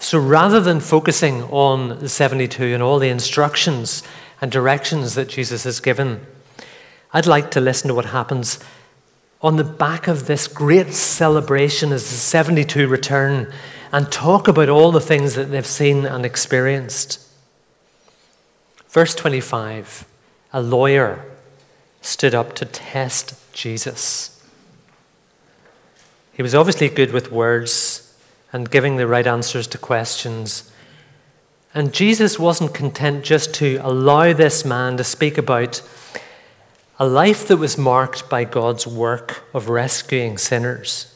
So 0.00 0.18
rather 0.18 0.60
than 0.60 0.80
focusing 0.80 1.42
on 1.44 2.00
the 2.00 2.08
72 2.08 2.64
and 2.64 2.82
all 2.82 2.98
the 2.98 3.10
instructions 3.10 4.02
and 4.40 4.50
directions 4.50 5.14
that 5.14 5.28
Jesus 5.28 5.64
has 5.64 5.78
given, 5.78 6.26
I'd 7.12 7.26
like 7.26 7.50
to 7.50 7.60
listen 7.60 7.88
to 7.88 7.94
what 7.94 8.06
happens 8.06 8.58
on 9.42 9.56
the 9.56 9.64
back 9.64 10.08
of 10.08 10.26
this 10.26 10.48
great 10.48 10.94
celebration 10.94 11.92
as 11.92 12.08
the 12.08 12.16
72 12.16 12.88
return 12.88 13.52
and 13.92 14.10
talk 14.10 14.48
about 14.48 14.70
all 14.70 14.90
the 14.90 15.02
things 15.02 15.34
that 15.34 15.50
they've 15.50 15.66
seen 15.66 16.06
and 16.06 16.24
experienced. 16.24 17.20
Verse 18.88 19.14
25 19.14 20.06
A 20.54 20.62
lawyer 20.62 21.26
stood 22.00 22.34
up 22.34 22.54
to 22.54 22.64
test 22.64 23.34
Jesus. 23.52 24.42
He 26.32 26.42
was 26.42 26.54
obviously 26.54 26.88
good 26.88 27.12
with 27.12 27.30
words 27.30 28.09
and 28.52 28.70
giving 28.70 28.96
the 28.96 29.06
right 29.06 29.26
answers 29.26 29.66
to 29.68 29.78
questions. 29.78 30.72
And 31.74 31.92
Jesus 31.92 32.38
wasn't 32.38 32.74
content 32.74 33.24
just 33.24 33.54
to 33.54 33.78
allow 33.82 34.32
this 34.32 34.64
man 34.64 34.96
to 34.96 35.04
speak 35.04 35.38
about 35.38 35.82
a 36.98 37.06
life 37.06 37.48
that 37.48 37.56
was 37.56 37.78
marked 37.78 38.28
by 38.28 38.44
God's 38.44 38.86
work 38.86 39.44
of 39.54 39.68
rescuing 39.68 40.36
sinners. 40.36 41.14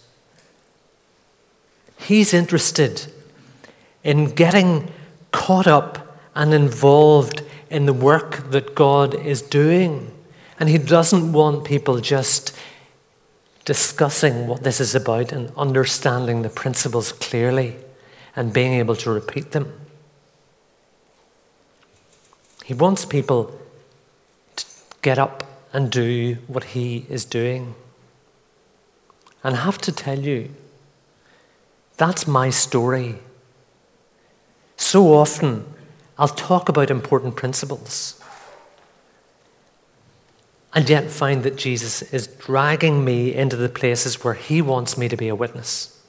He's 1.99 2.33
interested 2.33 3.13
in 4.03 4.35
getting 4.35 4.91
caught 5.33 5.67
up 5.67 6.19
and 6.35 6.55
involved 6.55 7.43
in 7.71 7.87
the 7.87 7.93
work 7.93 8.51
that 8.51 8.75
God 8.75 9.15
is 9.15 9.43
doing. 9.43 10.11
And 10.61 10.69
he 10.69 10.79
doesn't 10.79 11.33
want 11.33 11.65
people 11.65 12.01
just 12.01 12.57
discussing 13.65 14.47
what 14.47 14.63
this 14.63 14.81
is 14.81 14.95
about 14.95 15.33
and 15.33 15.51
understanding 15.57 16.43
the 16.43 16.51
principles 16.51 17.13
clearly 17.13 17.77
and 18.37 18.53
being 18.53 18.75
able 18.75 18.97
to 18.97 19.11
repeat 19.11 19.53
them. 19.53 19.73
He 22.65 22.75
wants 22.75 23.05
people 23.05 23.59
to 24.57 24.67
get 25.03 25.19
up 25.19 25.45
and 25.73 25.91
do 25.91 26.39
what 26.47 26.65
he 26.65 27.07
is 27.09 27.25
doing. 27.25 27.75
And 29.43 29.57
I 29.57 29.61
have 29.61 29.79
to 29.79 29.93
tell 29.93 30.19
you, 30.19 30.51
that's 31.97 32.27
my 32.27 32.51
story. 32.51 33.19
So 34.77 35.13
often, 35.15 35.65
I'll 36.19 36.29
talk 36.29 36.69
about 36.69 36.91
important 36.91 37.37
principles 37.37 38.21
and 40.75 40.91
yet 40.91 41.09
find 41.09 41.45
that 41.45 41.57
Jesus 41.57 42.03
is 42.03 42.27
dragging 42.27 43.05
me 43.05 43.33
into 43.33 43.55
the 43.55 43.69
places 43.69 44.25
where 44.25 44.35
He 44.35 44.61
wants 44.61 44.99
me 44.99 45.09
to 45.09 45.17
be 45.17 45.29
a 45.29 45.35
witness 45.35 46.03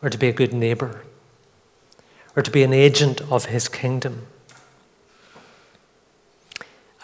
or 0.00 0.08
to 0.08 0.16
be 0.16 0.28
a 0.28 0.32
good 0.32 0.54
neighbor 0.54 1.02
or 2.36 2.42
to 2.42 2.50
be 2.50 2.62
an 2.62 2.72
agent 2.72 3.20
of 3.22 3.46
His 3.46 3.68
kingdom. 3.68 4.26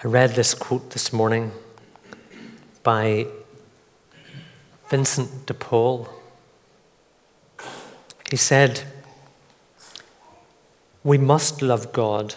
I 0.04 0.06
read 0.06 0.34
this 0.34 0.54
quote 0.54 0.90
this 0.90 1.12
morning 1.12 1.50
by 2.84 3.26
Vincent 4.88 5.46
de 5.46 5.54
Paul. 5.54 6.08
He 8.30 8.36
said, 8.36 8.84
We 11.02 11.18
must 11.18 11.60
love 11.60 11.92
God 11.92 12.36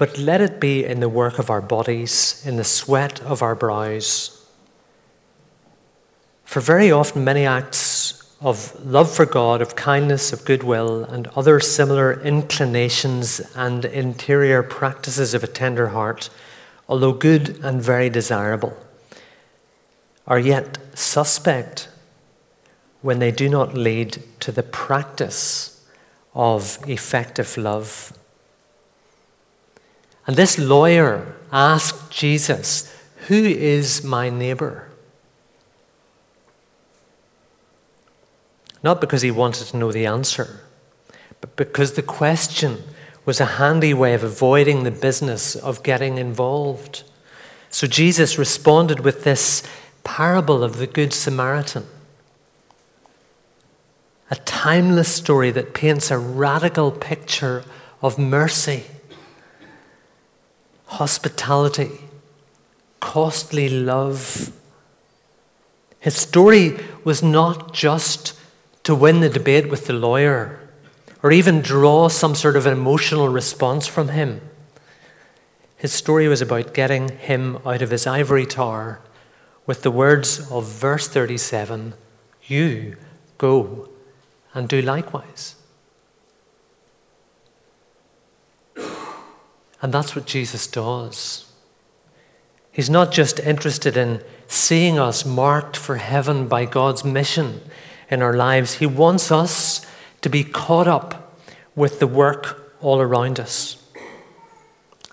but 0.00 0.16
let 0.16 0.40
it 0.40 0.58
be 0.58 0.82
in 0.82 1.00
the 1.00 1.10
work 1.10 1.38
of 1.38 1.50
our 1.50 1.60
bodies, 1.60 2.42
in 2.46 2.56
the 2.56 2.64
sweat 2.64 3.20
of 3.20 3.42
our 3.42 3.54
brows. 3.54 4.46
For 6.42 6.60
very 6.60 6.90
often, 6.90 7.22
many 7.22 7.44
acts 7.44 8.34
of 8.40 8.82
love 8.82 9.14
for 9.14 9.26
God, 9.26 9.60
of 9.60 9.76
kindness, 9.76 10.32
of 10.32 10.46
goodwill, 10.46 11.04
and 11.04 11.26
other 11.36 11.60
similar 11.60 12.18
inclinations 12.22 13.42
and 13.54 13.84
interior 13.84 14.62
practices 14.62 15.34
of 15.34 15.44
a 15.44 15.46
tender 15.46 15.88
heart, 15.88 16.30
although 16.88 17.12
good 17.12 17.60
and 17.62 17.82
very 17.82 18.08
desirable, 18.08 18.74
are 20.26 20.38
yet 20.38 20.78
suspect 20.94 21.90
when 23.02 23.18
they 23.18 23.30
do 23.30 23.50
not 23.50 23.74
lead 23.74 24.22
to 24.40 24.50
the 24.50 24.62
practice 24.62 25.84
of 26.32 26.78
effective 26.88 27.58
love. 27.58 28.14
And 30.30 30.36
this 30.36 30.60
lawyer 30.60 31.34
asked 31.50 32.12
Jesus, 32.12 32.96
Who 33.26 33.34
is 33.34 34.04
my 34.04 34.30
neighbor? 34.30 34.88
Not 38.84 39.00
because 39.00 39.22
he 39.22 39.32
wanted 39.32 39.66
to 39.66 39.76
know 39.76 39.90
the 39.90 40.06
answer, 40.06 40.60
but 41.40 41.56
because 41.56 41.94
the 41.94 42.02
question 42.04 42.84
was 43.26 43.40
a 43.40 43.56
handy 43.58 43.92
way 43.92 44.14
of 44.14 44.22
avoiding 44.22 44.84
the 44.84 44.92
business 44.92 45.56
of 45.56 45.82
getting 45.82 46.16
involved. 46.16 47.02
So 47.68 47.88
Jesus 47.88 48.38
responded 48.38 49.00
with 49.00 49.24
this 49.24 49.64
parable 50.04 50.62
of 50.62 50.76
the 50.76 50.86
Good 50.86 51.12
Samaritan. 51.12 51.88
A 54.30 54.36
timeless 54.36 55.12
story 55.12 55.50
that 55.50 55.74
paints 55.74 56.08
a 56.08 56.18
radical 56.18 56.92
picture 56.92 57.64
of 58.00 58.16
mercy, 58.16 58.84
hospitality, 60.90 62.00
costly 62.98 63.68
love. 63.68 64.52
His 66.00 66.16
story 66.16 66.78
was 67.04 67.22
not 67.22 67.72
just 67.72 68.38
to 68.82 68.94
win 68.94 69.20
the 69.20 69.28
debate 69.28 69.70
with 69.70 69.86
the 69.86 69.92
lawyer 69.92 70.60
or 71.22 71.30
even 71.30 71.60
draw 71.60 72.08
some 72.08 72.34
sort 72.34 72.56
of 72.56 72.66
emotional 72.66 73.28
response 73.28 73.86
from 73.86 74.08
him. 74.08 74.40
His 75.76 75.92
story 75.92 76.26
was 76.26 76.42
about 76.42 76.74
getting 76.74 77.08
him 77.10 77.58
out 77.64 77.82
of 77.82 77.90
his 77.90 78.06
ivory 78.06 78.46
tower 78.46 79.00
with 79.66 79.82
the 79.82 79.90
words 79.90 80.50
of 80.50 80.66
verse 80.66 81.06
37 81.06 81.94
You 82.46 82.96
go 83.38 83.88
and 84.54 84.68
do 84.68 84.82
likewise. 84.82 85.54
And 89.82 89.92
that's 89.92 90.14
what 90.14 90.26
Jesus 90.26 90.66
does. 90.66 91.50
He's 92.72 92.90
not 92.90 93.12
just 93.12 93.40
interested 93.40 93.96
in 93.96 94.22
seeing 94.46 94.98
us 94.98 95.24
marked 95.24 95.76
for 95.76 95.96
heaven 95.96 96.46
by 96.46 96.64
God's 96.64 97.04
mission 97.04 97.60
in 98.10 98.22
our 98.22 98.34
lives. 98.34 98.74
He 98.74 98.86
wants 98.86 99.32
us 99.32 99.86
to 100.20 100.28
be 100.28 100.44
caught 100.44 100.86
up 100.86 101.36
with 101.74 101.98
the 101.98 102.06
work 102.06 102.74
all 102.80 103.00
around 103.00 103.40
us. 103.40 103.82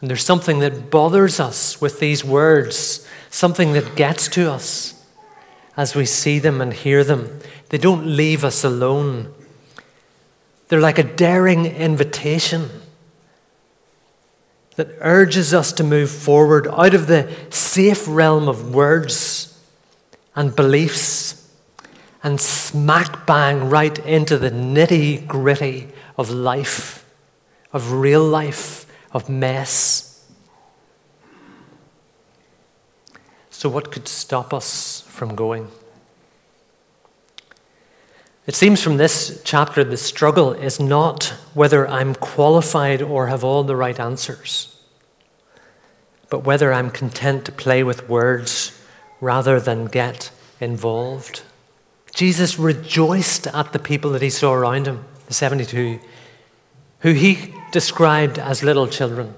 And 0.01 0.09
there's 0.09 0.23
something 0.23 0.59
that 0.59 0.91
bothers 0.91 1.39
us 1.39 1.81
with 1.81 1.99
these 1.99 2.23
words, 2.23 3.07
something 3.29 3.73
that 3.73 3.95
gets 3.95 4.27
to 4.29 4.51
us 4.51 4.93
as 5.75 5.95
we 5.95 6.05
see 6.05 6.39
them 6.39 6.61
and 6.61 6.73
hear 6.73 7.03
them. 7.03 7.39
They 7.69 7.77
don't 7.77 8.05
leave 8.05 8.43
us 8.43 8.63
alone. 8.63 9.33
They're 10.67 10.79
like 10.79 10.99
a 10.99 11.03
daring 11.03 11.65
invitation 11.65 12.69
that 14.77 14.95
urges 15.01 15.53
us 15.53 15.73
to 15.73 15.83
move 15.83 16.09
forward 16.09 16.67
out 16.67 16.93
of 16.93 17.07
the 17.07 17.31
safe 17.49 18.05
realm 18.07 18.47
of 18.47 18.73
words 18.73 19.59
and 20.35 20.55
beliefs 20.55 21.51
and 22.23 22.39
smack 22.39 23.25
bang 23.25 23.69
right 23.69 23.97
into 23.99 24.37
the 24.37 24.51
nitty 24.51 25.27
gritty 25.27 25.89
of 26.17 26.29
life, 26.29 27.05
of 27.73 27.91
real 27.91 28.23
life, 28.23 28.85
of 29.11 29.29
mess. 29.29 30.25
So, 33.49 33.67
what 33.69 33.91
could 33.91 34.07
stop 34.07 34.53
us 34.53 35.01
from 35.07 35.35
going? 35.35 35.67
It 38.47 38.55
seems 38.55 38.81
from 38.81 38.95
this 38.95 39.41
chapter 39.43 39.83
the 39.83 39.97
struggle 39.97 40.53
is 40.53 40.79
not 40.79 41.33
whether 41.53 41.85
I'm 41.85 42.15
qualified 42.15 43.01
or 43.01 43.27
have 43.27 43.43
all 43.43 43.63
the 43.63 43.75
right 43.75 43.99
answers, 43.99 44.76
but 46.29 46.43
whether 46.43 46.73
I'm 46.73 46.89
content 46.89 47.45
to 47.45 47.51
play 47.51 47.83
with 47.83 48.09
words 48.09 48.79
rather 49.21 49.59
than 49.59 49.85
get 49.85 50.31
involved. 50.59 51.43
Jesus 52.13 52.57
rejoiced 52.57 53.47
at 53.47 53.73
the 53.73 53.79
people 53.79 54.11
that 54.11 54.21
he 54.21 54.29
saw 54.29 54.53
around 54.53 54.87
him, 54.87 55.05
the 55.27 55.33
72, 55.33 55.99
who 56.99 57.13
he 57.13 57.53
described 57.71 58.39
as 58.39 58.63
little 58.63 58.87
children, 58.87 59.33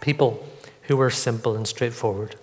people 0.00 0.46
who 0.82 0.96
were 0.96 1.10
simple 1.10 1.56
and 1.56 1.66
straightforward. 1.66 2.36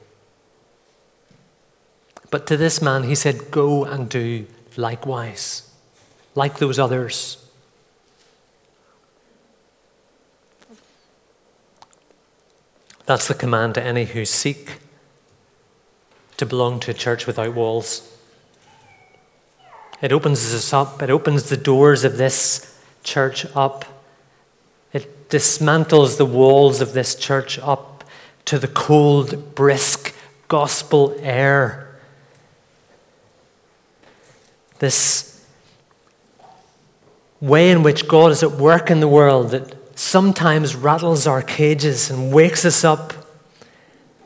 But 2.31 2.47
to 2.47 2.57
this 2.57 2.81
man, 2.81 3.03
he 3.03 3.15
said, 3.15 3.51
Go 3.51 3.85
and 3.85 4.09
do 4.09 4.45
likewise, 4.75 5.71
like 6.33 6.57
those 6.57 6.79
others. 6.79 7.44
That's 13.05 13.27
the 13.27 13.33
command 13.33 13.75
to 13.75 13.83
any 13.83 14.05
who 14.05 14.25
seek 14.25 14.79
to 16.37 16.45
belong 16.45 16.79
to 16.81 16.91
a 16.91 16.93
church 16.93 17.27
without 17.27 17.53
walls. 17.53 18.11
It 20.01 20.11
opens 20.11 20.53
us 20.53 20.73
up, 20.73 21.01
it 21.01 21.09
opens 21.09 21.49
the 21.49 21.57
doors 21.57 22.03
of 22.03 22.17
this 22.17 22.77
church 23.03 23.45
up. 23.55 23.85
It 24.91 25.29
dismantles 25.29 26.17
the 26.17 26.25
walls 26.25 26.81
of 26.81 26.93
this 26.93 27.15
church 27.15 27.59
up 27.59 28.03
to 28.45 28.59
the 28.59 28.67
cold, 28.67 29.55
brisk 29.55 30.13
gospel 30.47 31.15
air. 31.19 31.99
This 34.79 35.45
way 37.39 37.69
in 37.69 37.83
which 37.83 38.07
God 38.07 38.31
is 38.31 38.43
at 38.43 38.51
work 38.51 38.89
in 38.89 38.99
the 38.99 39.07
world 39.07 39.51
that 39.51 39.74
sometimes 39.95 40.75
rattles 40.75 41.25
our 41.25 41.41
cages 41.41 42.09
and 42.09 42.31
wakes 42.31 42.65
us 42.65 42.83
up 42.83 43.13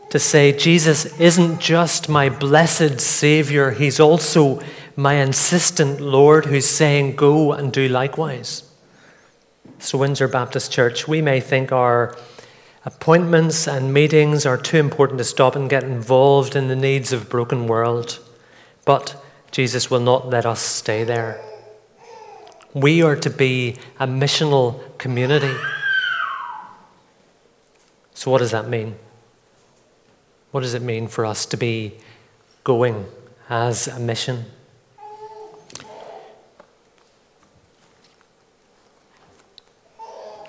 to 0.09 0.19
say, 0.19 0.51
Jesus 0.51 1.05
isn't 1.19 1.59
just 1.59 2.09
my 2.09 2.29
blessed 2.29 2.99
Savior, 2.99 3.71
He's 3.71 3.99
also 3.99 4.61
my 4.95 5.15
insistent 5.15 6.01
Lord 6.01 6.45
who's 6.45 6.67
saying, 6.67 7.15
Go 7.15 7.53
and 7.53 7.71
do 7.71 7.87
likewise. 7.87 8.63
So, 9.77 9.99
Windsor 9.99 10.27
Baptist 10.27 10.71
Church, 10.71 11.07
we 11.07 11.21
may 11.21 11.39
think 11.39 11.71
our 11.71 12.17
appointments 12.85 13.67
and 13.67 13.93
meetings 13.93 14.45
are 14.45 14.57
too 14.57 14.77
important 14.77 15.19
to 15.19 15.23
stop 15.23 15.55
and 15.55 15.69
get 15.69 15.83
involved 15.83 16.55
in 16.55 16.67
the 16.67 16.75
needs 16.75 17.13
of 17.13 17.29
broken 17.29 17.67
world. 17.67 18.19
But 18.83 19.23
Jesus 19.51 19.89
will 19.89 19.99
not 19.99 20.27
let 20.29 20.45
us 20.45 20.61
stay 20.61 21.03
there. 21.03 21.48
We 22.79 23.01
are 23.01 23.17
to 23.17 23.29
be 23.29 23.75
a 23.99 24.07
missional 24.07 24.79
community. 24.97 25.53
So, 28.13 28.31
what 28.31 28.37
does 28.37 28.51
that 28.51 28.69
mean? 28.69 28.95
What 30.51 30.61
does 30.61 30.73
it 30.73 30.81
mean 30.81 31.09
for 31.09 31.25
us 31.25 31.45
to 31.47 31.57
be 31.57 31.95
going 32.63 33.05
as 33.49 33.89
a 33.89 33.99
mission? 33.99 34.45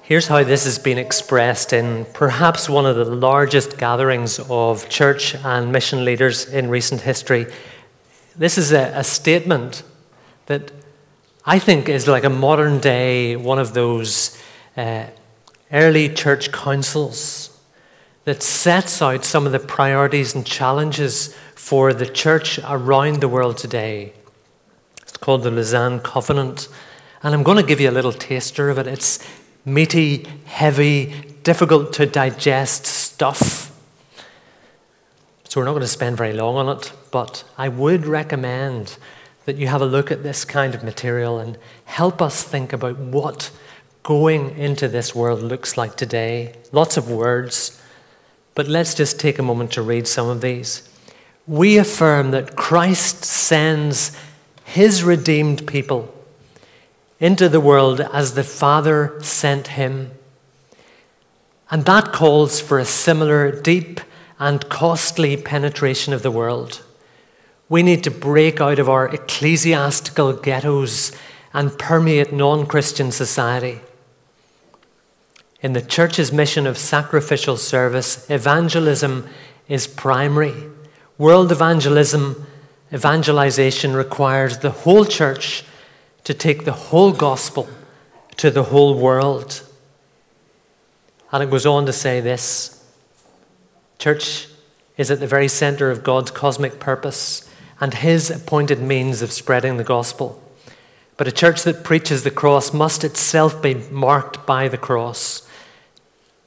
Here's 0.02 0.28
how 0.28 0.44
this 0.44 0.64
has 0.64 0.78
been 0.78 0.98
expressed 0.98 1.72
in 1.72 2.06
perhaps 2.12 2.68
one 2.68 2.86
of 2.86 2.94
the 2.94 3.04
largest 3.04 3.76
gatherings 3.76 4.38
of 4.48 4.88
church 4.88 5.34
and 5.34 5.72
mission 5.72 6.04
leaders 6.04 6.46
in 6.46 6.70
recent 6.70 7.00
history. 7.00 7.46
This 8.36 8.56
is 8.56 8.70
a, 8.70 8.92
a 8.94 9.02
statement 9.02 9.82
that 10.46 10.70
I 11.44 11.58
think 11.58 11.88
is 11.88 12.06
like 12.06 12.24
a 12.24 12.30
modern 12.30 12.80
day 12.80 13.36
one 13.36 13.58
of 13.58 13.72
those 13.72 14.38
uh, 14.76 15.06
early 15.72 16.08
church 16.08 16.52
councils 16.52 17.58
that 18.24 18.42
sets 18.42 19.00
out 19.00 19.24
some 19.24 19.46
of 19.46 19.52
the 19.52 19.58
priorities 19.58 20.34
and 20.34 20.46
challenges 20.46 21.34
for 21.54 21.92
the 21.92 22.06
church 22.06 22.60
around 22.64 23.20
the 23.20 23.28
world 23.28 23.56
today. 23.56 24.12
It's 25.02 25.16
called 25.16 25.42
the 25.42 25.50
Lausanne 25.50 26.00
Covenant. 26.00 26.68
And 27.22 27.34
I'm 27.34 27.42
going 27.42 27.56
to 27.56 27.62
give 27.62 27.80
you 27.80 27.90
a 27.90 27.92
little 27.92 28.12
taster 28.12 28.70
of 28.70 28.78
it. 28.78 28.86
It's, 28.86 29.18
meaty, 29.64 30.26
heavy, 30.44 31.14
difficult 31.42 31.92
to 31.94 32.06
digest 32.06 32.86
stuff. 32.86 33.66
So 35.44 35.60
we're 35.60 35.64
not 35.64 35.72
going 35.72 35.82
to 35.82 35.88
spend 35.88 36.16
very 36.16 36.32
long 36.32 36.56
on 36.56 36.76
it, 36.76 36.92
but 37.10 37.44
I 37.58 37.68
would 37.68 38.06
recommend 38.06 38.96
that 39.50 39.58
you 39.58 39.66
have 39.66 39.82
a 39.82 39.86
look 39.86 40.12
at 40.12 40.22
this 40.22 40.44
kind 40.44 40.76
of 40.76 40.84
material 40.84 41.40
and 41.40 41.58
help 41.84 42.22
us 42.22 42.44
think 42.44 42.72
about 42.72 42.96
what 42.96 43.50
going 44.04 44.56
into 44.56 44.86
this 44.86 45.12
world 45.12 45.42
looks 45.42 45.76
like 45.76 45.96
today. 45.96 46.54
Lots 46.70 46.96
of 46.96 47.10
words, 47.10 47.82
but 48.54 48.68
let's 48.68 48.94
just 48.94 49.18
take 49.18 49.40
a 49.40 49.42
moment 49.42 49.72
to 49.72 49.82
read 49.82 50.06
some 50.06 50.28
of 50.28 50.40
these. 50.40 50.88
We 51.48 51.78
affirm 51.78 52.30
that 52.30 52.54
Christ 52.54 53.24
sends 53.24 54.16
his 54.62 55.02
redeemed 55.02 55.66
people 55.66 56.14
into 57.18 57.48
the 57.48 57.58
world 57.58 58.00
as 58.00 58.34
the 58.34 58.44
Father 58.44 59.18
sent 59.20 59.66
him. 59.66 60.12
And 61.72 61.84
that 61.86 62.12
calls 62.12 62.60
for 62.60 62.78
a 62.78 62.84
similar 62.84 63.50
deep 63.50 64.00
and 64.38 64.68
costly 64.68 65.36
penetration 65.36 66.12
of 66.12 66.22
the 66.22 66.30
world. 66.30 66.84
We 67.70 67.84
need 67.84 68.02
to 68.04 68.10
break 68.10 68.60
out 68.60 68.80
of 68.80 68.88
our 68.88 69.08
ecclesiastical 69.08 70.32
ghettos 70.34 71.12
and 71.54 71.78
permeate 71.78 72.32
non 72.32 72.66
Christian 72.66 73.12
society. 73.12 73.80
In 75.62 75.72
the 75.72 75.80
church's 75.80 76.32
mission 76.32 76.66
of 76.66 76.76
sacrificial 76.76 77.56
service, 77.56 78.28
evangelism 78.28 79.28
is 79.68 79.86
primary. 79.86 80.54
World 81.16 81.52
evangelism, 81.52 82.44
evangelization 82.92 83.94
requires 83.94 84.58
the 84.58 84.70
whole 84.70 85.04
church 85.04 85.62
to 86.24 86.34
take 86.34 86.64
the 86.64 86.72
whole 86.72 87.12
gospel 87.12 87.68
to 88.38 88.50
the 88.50 88.64
whole 88.64 88.98
world. 88.98 89.62
And 91.30 91.44
it 91.44 91.50
goes 91.50 91.66
on 91.66 91.86
to 91.86 91.92
say 91.92 92.20
this 92.20 92.84
Church 94.00 94.48
is 94.96 95.08
at 95.12 95.20
the 95.20 95.28
very 95.28 95.46
center 95.46 95.92
of 95.92 96.02
God's 96.02 96.32
cosmic 96.32 96.80
purpose 96.80 97.46
and 97.80 97.94
His 97.94 98.30
appointed 98.30 98.80
means 98.80 99.22
of 99.22 99.32
spreading 99.32 99.78
the 99.78 99.84
gospel. 99.84 100.42
But 101.16 101.28
a 101.28 101.32
church 101.32 101.64
that 101.64 101.84
preaches 101.84 102.22
the 102.22 102.30
cross 102.30 102.72
must 102.72 103.04
itself 103.04 103.60
be 103.60 103.74
marked 103.74 104.46
by 104.46 104.68
the 104.68 104.78
cross. 104.78 105.46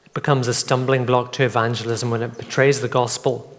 It 0.06 0.14
becomes 0.14 0.48
a 0.48 0.54
stumbling 0.54 1.06
block 1.06 1.32
to 1.34 1.44
evangelism 1.44 2.10
when 2.10 2.22
it 2.22 2.38
betrays 2.38 2.82
the 2.82 2.88
gospel 2.88 3.50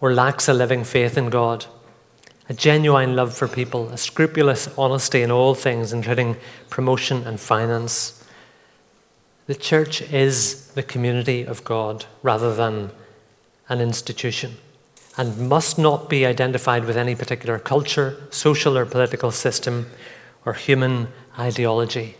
or 0.00 0.12
lacks 0.12 0.48
a 0.48 0.54
living 0.54 0.84
faith 0.84 1.16
in 1.16 1.30
God, 1.30 1.66
a 2.48 2.54
genuine 2.54 3.16
love 3.16 3.34
for 3.34 3.48
people, 3.48 3.88
a 3.88 3.96
scrupulous 3.96 4.68
honesty 4.76 5.22
in 5.22 5.30
all 5.30 5.54
things, 5.54 5.92
including 5.92 6.36
promotion 6.70 7.24
and 7.24 7.40
finance. 7.40 8.22
The 9.46 9.54
church 9.54 10.02
is 10.02 10.68
the 10.72 10.82
community 10.82 11.46
of 11.46 11.64
God 11.64 12.04
rather 12.22 12.54
than 12.54 12.90
an 13.68 13.80
institution 13.80 14.56
and 15.16 15.48
must 15.48 15.78
not 15.78 16.08
be 16.08 16.26
identified 16.26 16.84
with 16.84 16.96
any 16.96 17.14
particular 17.14 17.58
culture, 17.58 18.16
social 18.30 18.76
or 18.76 18.84
political 18.84 19.30
system, 19.30 19.86
or 20.44 20.52
human 20.52 21.08
ideology. 21.38 22.16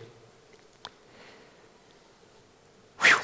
Whew. 2.99 3.19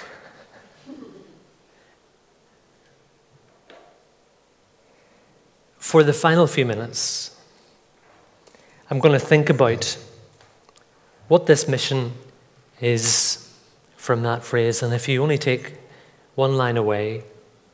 For 5.78 6.04
the 6.04 6.14
final 6.14 6.46
few 6.46 6.66
minutes, 6.66 7.36
I'm 8.90 9.00
going 9.00 9.20
to 9.20 9.26
think 9.26 9.50
about 9.50 9.98
what 11.28 11.48
this 11.48 11.68
mission 11.68 12.14
is 12.80 13.52
from 13.98 14.22
that 14.22 14.44
phrase. 14.44 14.84
And 14.84 14.94
if 14.94 15.08
you 15.08 15.24
only 15.24 15.38
take 15.40 15.74
one 16.36 16.58
line 16.58 16.78
away, 16.78 17.24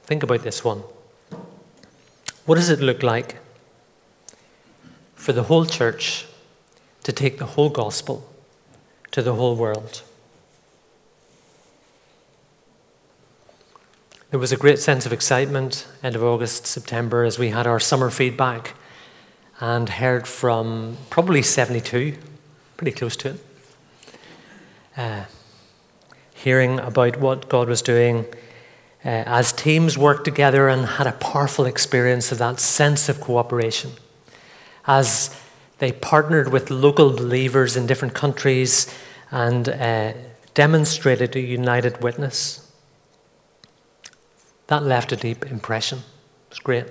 think 0.03 0.23
about 0.23 0.43
this 0.43 0.63
one. 0.63 0.83
What 2.49 2.55
does 2.55 2.69
it 2.71 2.79
look 2.79 3.03
like 3.03 3.35
for 5.13 5.33
the 5.33 5.43
whole 5.43 5.65
church 5.65 6.25
to 7.03 7.13
take 7.13 7.37
the 7.37 7.45
whole 7.45 7.69
gospel 7.69 8.27
to 9.11 9.21
the 9.21 9.35
whole 9.35 9.55
world? 9.55 10.01
There 14.31 14.39
was 14.39 14.51
a 14.51 14.57
great 14.57 14.79
sense 14.79 15.05
of 15.05 15.13
excitement 15.13 15.87
end 16.01 16.15
of 16.15 16.23
August, 16.23 16.65
September 16.65 17.23
as 17.23 17.37
we 17.37 17.49
had 17.51 17.67
our 17.67 17.79
summer 17.79 18.09
feedback 18.09 18.73
and 19.59 19.87
heard 19.87 20.27
from 20.27 20.97
probably 21.11 21.43
72, 21.43 22.17
pretty 22.77 22.93
close 22.93 23.15
to 23.17 23.29
it, 23.29 23.45
uh, 24.97 25.25
hearing 26.33 26.79
about 26.79 27.17
what 27.17 27.47
God 27.47 27.69
was 27.69 27.83
doing 27.83 28.25
uh, 29.05 29.23
as 29.25 29.53
teams 29.53 29.97
worked 29.97 30.25
together 30.25 30.67
and 30.67 30.85
had 30.85 31.07
a 31.07 31.13
powerful 31.13 31.65
experience 31.65 32.31
of 32.31 32.37
that 32.37 32.59
sense 32.59 33.09
of 33.09 33.21
cooperation. 33.21 33.91
As 34.85 35.35
they 35.79 35.93
partnered 35.93 36.51
with 36.51 36.69
local 36.69 37.11
believers 37.11 37.77
in 37.77 37.87
different 37.87 38.13
countries 38.13 38.93
and 39.31 39.69
uh, 39.69 40.13
demonstrated 40.53 41.35
a 41.35 41.39
united 41.39 42.03
witness. 42.03 42.69
That 44.67 44.83
left 44.83 45.11
a 45.11 45.15
deep 45.15 45.45
impression. 45.45 45.99
It 45.99 46.49
was 46.49 46.59
great. 46.59 46.85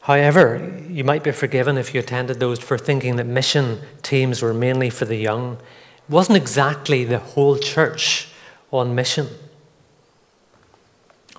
However, 0.00 0.84
you 0.88 1.04
might 1.04 1.22
be 1.22 1.30
forgiven 1.30 1.78
if 1.78 1.94
you 1.94 2.00
attended 2.00 2.40
those 2.40 2.58
for 2.58 2.76
thinking 2.76 3.16
that 3.16 3.26
mission 3.26 3.80
teams 4.02 4.42
were 4.42 4.54
mainly 4.54 4.90
for 4.90 5.04
the 5.04 5.16
young. 5.16 5.52
It 5.52 6.10
wasn't 6.10 6.38
exactly 6.38 7.04
the 7.04 7.18
whole 7.18 7.58
church 7.58 8.28
on 8.72 8.94
mission. 8.94 9.28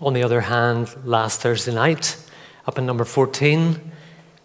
On 0.02 0.14
the 0.14 0.24
other 0.24 0.42
hand, 0.42 0.96
last 1.06 1.42
Thursday 1.42 1.72
night, 1.72 2.18
up 2.66 2.80
in 2.80 2.88
number 2.88 3.06
14, 3.06 3.92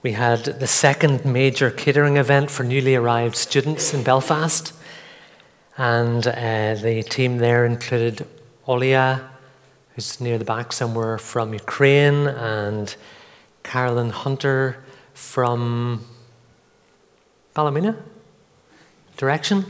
we 0.02 0.12
had 0.12 0.44
the 0.44 0.66
second 0.66 1.24
major 1.24 1.70
catering 1.70 2.18
event 2.18 2.50
for 2.50 2.62
newly 2.62 2.94
arrived 2.94 3.36
students 3.36 3.94
in 3.94 4.02
Belfast. 4.02 4.74
And 5.78 6.26
uh, 6.26 6.74
the 6.74 7.02
team 7.08 7.38
there 7.38 7.64
included 7.64 8.26
Olia, 8.68 9.26
who's 9.94 10.20
near 10.20 10.36
the 10.36 10.44
back 10.44 10.74
somewhere 10.74 11.16
from 11.16 11.54
Ukraine, 11.54 12.26
and 12.26 12.94
Carolyn 13.62 14.10
Hunter 14.10 14.84
from 15.14 16.04
Ballymena 17.54 17.96
direction, 19.16 19.64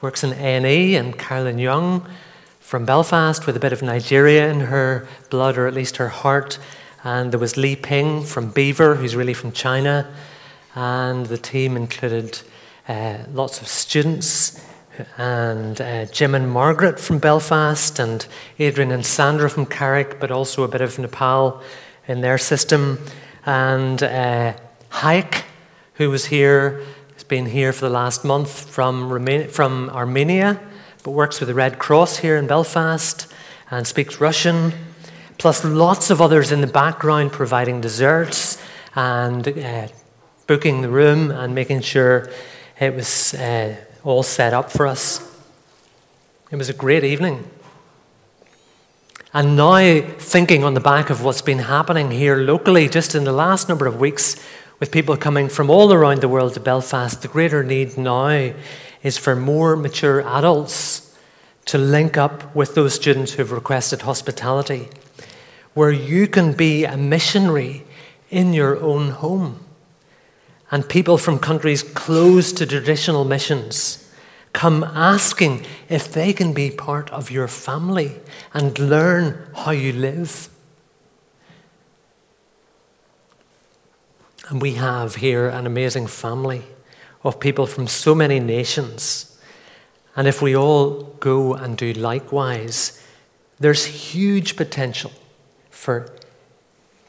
works 0.00 0.24
in 0.24 0.32
A&E, 0.32 0.96
and 0.96 1.18
Carolyn 1.18 1.58
Young 1.58 2.08
from 2.66 2.84
Belfast 2.84 3.46
with 3.46 3.56
a 3.56 3.60
bit 3.60 3.72
of 3.72 3.80
Nigeria 3.80 4.50
in 4.50 4.58
her 4.58 5.06
blood, 5.30 5.56
or 5.56 5.68
at 5.68 5.72
least 5.72 5.98
her 5.98 6.08
heart. 6.08 6.58
And 7.04 7.30
there 7.30 7.38
was 7.38 7.56
Li 7.56 7.76
Ping 7.76 8.24
from 8.24 8.50
Beaver, 8.50 8.96
who's 8.96 9.14
really 9.14 9.34
from 9.34 9.52
China. 9.52 10.12
And 10.74 11.26
the 11.26 11.38
team 11.38 11.76
included 11.76 12.40
uh, 12.88 13.18
lots 13.32 13.60
of 13.60 13.68
students, 13.68 14.60
and 15.16 15.80
uh, 15.80 16.06
Jim 16.06 16.34
and 16.34 16.50
Margaret 16.50 16.98
from 16.98 17.20
Belfast, 17.20 18.00
and 18.00 18.26
Adrian 18.58 18.90
and 18.90 19.06
Sandra 19.06 19.48
from 19.48 19.66
Carrick, 19.66 20.18
but 20.18 20.32
also 20.32 20.64
a 20.64 20.68
bit 20.68 20.80
of 20.80 20.98
Nepal 20.98 21.62
in 22.08 22.20
their 22.20 22.36
system. 22.36 22.98
And 23.44 24.02
uh, 24.02 24.54
Haik, 24.90 25.44
who 25.94 26.10
was 26.10 26.24
here, 26.24 26.82
has 27.14 27.22
been 27.22 27.46
here 27.46 27.72
for 27.72 27.82
the 27.82 27.94
last 27.94 28.24
month 28.24 28.68
from, 28.68 29.12
Roma- 29.12 29.46
from 29.46 29.88
Armenia 29.90 30.60
but 31.06 31.12
works 31.12 31.38
with 31.38 31.46
the 31.46 31.54
Red 31.54 31.78
Cross 31.78 32.16
here 32.16 32.36
in 32.36 32.48
Belfast 32.48 33.32
and 33.70 33.86
speaks 33.86 34.20
Russian, 34.20 34.72
plus 35.38 35.64
lots 35.64 36.10
of 36.10 36.20
others 36.20 36.50
in 36.50 36.62
the 36.62 36.66
background 36.66 37.30
providing 37.30 37.80
desserts 37.80 38.60
and 38.96 39.46
uh, 39.46 39.86
booking 40.48 40.80
the 40.80 40.88
room 40.88 41.30
and 41.30 41.54
making 41.54 41.82
sure 41.82 42.28
it 42.80 42.92
was 42.92 43.34
uh, 43.34 43.76
all 44.02 44.24
set 44.24 44.52
up 44.52 44.68
for 44.72 44.84
us. 44.84 45.20
It 46.50 46.56
was 46.56 46.68
a 46.68 46.74
great 46.74 47.04
evening. 47.04 47.48
And 49.32 49.56
now, 49.56 50.00
thinking 50.18 50.64
on 50.64 50.74
the 50.74 50.80
back 50.80 51.08
of 51.08 51.22
what's 51.22 51.40
been 51.40 51.60
happening 51.60 52.10
here 52.10 52.34
locally 52.34 52.88
just 52.88 53.14
in 53.14 53.22
the 53.22 53.30
last 53.30 53.68
number 53.68 53.86
of 53.86 54.00
weeks, 54.00 54.44
with 54.80 54.90
people 54.90 55.16
coming 55.16 55.48
from 55.48 55.70
all 55.70 55.92
around 55.92 56.20
the 56.20 56.28
world 56.28 56.54
to 56.54 56.60
Belfast, 56.60 57.22
the 57.22 57.28
greater 57.28 57.62
need 57.62 57.96
now 57.96 58.52
is 59.02 59.18
for 59.18 59.36
more 59.36 59.76
mature 59.76 60.22
adults 60.22 61.14
to 61.66 61.78
link 61.78 62.16
up 62.16 62.54
with 62.54 62.74
those 62.74 62.94
students 62.94 63.32
who've 63.32 63.52
requested 63.52 64.02
hospitality, 64.02 64.88
where 65.74 65.90
you 65.90 66.28
can 66.28 66.52
be 66.52 66.84
a 66.84 66.96
missionary 66.96 67.84
in 68.30 68.52
your 68.52 68.80
own 68.80 69.10
home. 69.10 69.64
And 70.70 70.88
people 70.88 71.18
from 71.18 71.38
countries 71.38 71.82
close 71.82 72.52
to 72.52 72.66
traditional 72.66 73.24
missions 73.24 74.02
come 74.52 74.82
asking 74.82 75.64
if 75.88 76.10
they 76.12 76.32
can 76.32 76.52
be 76.52 76.70
part 76.70 77.10
of 77.10 77.30
your 77.30 77.46
family 77.46 78.16
and 78.54 78.78
learn 78.78 79.50
how 79.54 79.70
you 79.70 79.92
live. 79.92 80.48
And 84.48 84.62
we 84.62 84.74
have 84.74 85.16
here 85.16 85.48
an 85.48 85.66
amazing 85.66 86.06
family 86.06 86.62
of 87.26 87.40
people 87.40 87.66
from 87.66 87.88
so 87.88 88.14
many 88.14 88.38
nations. 88.38 89.36
And 90.14 90.28
if 90.28 90.40
we 90.40 90.56
all 90.56 91.02
go 91.18 91.54
and 91.54 91.76
do 91.76 91.92
likewise, 91.92 93.02
there's 93.58 93.84
huge 93.84 94.56
potential 94.56 95.10
for 95.70 96.08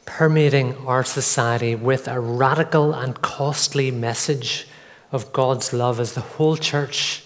permeating 0.06 0.75
our 0.88 1.03
society 1.03 1.75
with 1.75 2.08
a 2.08 2.19
radical 2.19 2.93
and 2.93 3.21
costly 3.21 3.91
message 3.91 4.67
of 5.12 5.32
God's 5.34 5.71
love 5.71 5.99
as 5.99 6.13
the 6.13 6.21
whole 6.21 6.58
church 6.58 7.23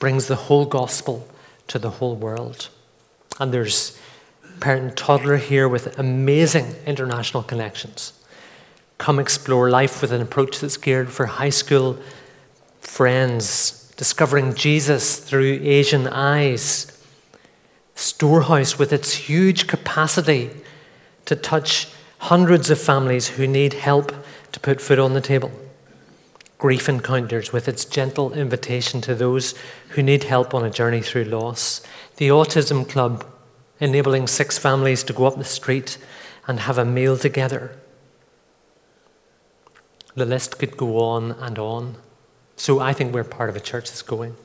brings 0.00 0.26
the 0.26 0.36
whole 0.36 0.66
gospel 0.66 1.28
to 1.68 1.78
the 1.78 1.90
whole 1.90 2.16
world. 2.16 2.68
And 3.38 3.54
there's 3.54 3.98
parent 4.60 4.82
and 4.82 4.96
toddler 4.96 5.36
here 5.36 5.68
with 5.68 5.98
amazing 5.98 6.74
international 6.86 7.44
connections. 7.44 8.12
Come 8.98 9.18
explore 9.18 9.70
life 9.70 10.02
with 10.02 10.12
an 10.12 10.20
approach 10.20 10.60
that's 10.60 10.76
geared 10.76 11.10
for 11.10 11.26
high 11.26 11.50
school 11.50 11.98
friends, 12.82 13.92
discovering 13.96 14.54
Jesus 14.54 15.16
through 15.16 15.60
Asian 15.62 16.06
eyes. 16.06 16.88
Storehouse 17.94 18.78
with 18.78 18.92
its 18.92 19.12
huge 19.14 19.66
capacity 19.66 20.50
to 21.24 21.36
touch 21.36 21.88
hundreds 22.18 22.68
of 22.68 22.80
families 22.80 23.28
who 23.28 23.46
need 23.46 23.72
help 23.72 24.12
to 24.50 24.60
put 24.60 24.80
food 24.80 24.98
on 24.98 25.14
the 25.14 25.20
table. 25.20 25.50
Grief 26.58 26.88
Encounters 26.88 27.52
with 27.52 27.68
its 27.68 27.84
gentle 27.84 28.32
invitation 28.32 29.00
to 29.00 29.14
those 29.14 29.54
who 29.90 30.02
need 30.02 30.24
help 30.24 30.54
on 30.54 30.64
a 30.64 30.70
journey 30.70 31.00
through 31.00 31.24
loss. 31.24 31.82
The 32.16 32.28
Autism 32.28 32.88
Club 32.88 33.24
enabling 33.80 34.28
six 34.28 34.58
families 34.58 35.02
to 35.04 35.12
go 35.12 35.24
up 35.24 35.36
the 35.36 35.44
street 35.44 35.98
and 36.46 36.60
have 36.60 36.78
a 36.78 36.84
meal 36.84 37.16
together. 37.16 37.76
The 40.14 40.26
list 40.26 40.58
could 40.58 40.76
go 40.76 41.00
on 41.00 41.32
and 41.32 41.58
on. 41.58 41.96
So 42.62 42.78
I 42.78 42.92
think 42.92 43.12
we're 43.12 43.24
part 43.24 43.50
of 43.50 43.56
a 43.56 43.60
church 43.60 43.88
that's 43.88 44.02
going. 44.02 44.36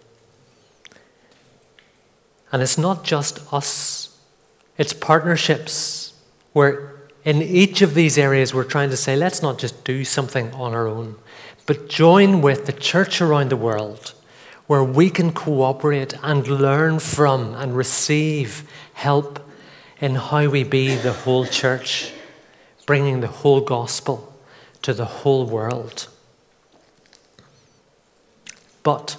And 2.52 2.64
it's 2.64 2.76
not 2.76 3.04
just 3.04 3.54
us, 3.54 4.18
it's 4.76 4.92
partnerships 4.92 6.16
where 6.52 6.96
in 7.24 7.44
each 7.44 7.84
of 7.84 7.94
these 7.94 8.18
areas 8.18 8.56
we're 8.56 8.64
trying 8.64 8.90
to 8.90 8.98
say, 8.98 9.16
let's 9.16 9.44
not 9.44 9.60
just 9.60 9.84
do 9.84 10.04
something 10.04 10.52
on 10.54 10.74
our 10.74 10.88
own, 10.88 11.18
but 11.68 11.90
join 11.90 12.42
with 12.42 12.66
the 12.66 12.74
church 12.74 13.22
around 13.22 13.52
the 13.52 13.56
world 13.56 14.16
where 14.66 14.84
we 14.84 15.12
can 15.12 15.32
cooperate 15.32 16.16
and 16.24 16.48
learn 16.48 16.98
from 16.98 17.54
and 17.54 17.78
receive 17.78 18.68
help 18.94 19.48
in 20.02 20.16
how 20.16 20.50
we 20.50 20.64
be 20.64 20.96
the 20.96 21.14
whole 21.14 21.46
church, 21.46 22.12
bringing 22.88 23.22
the 23.22 23.28
whole 23.28 23.62
gospel 23.62 24.36
to 24.82 24.92
the 24.92 25.06
whole 25.06 25.46
world. 25.46 26.08
But, 28.84 29.18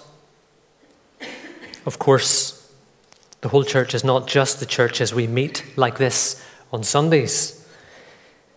of 1.86 1.98
course, 1.98 2.72
the 3.40 3.48
whole 3.48 3.64
church 3.64 3.94
is 3.94 4.04
not 4.04 4.26
just 4.26 4.60
the 4.60 4.66
church 4.66 5.00
as 5.00 5.14
we 5.14 5.26
meet 5.26 5.64
like 5.76 5.98
this 5.98 6.44
on 6.72 6.82
Sundays. 6.82 7.66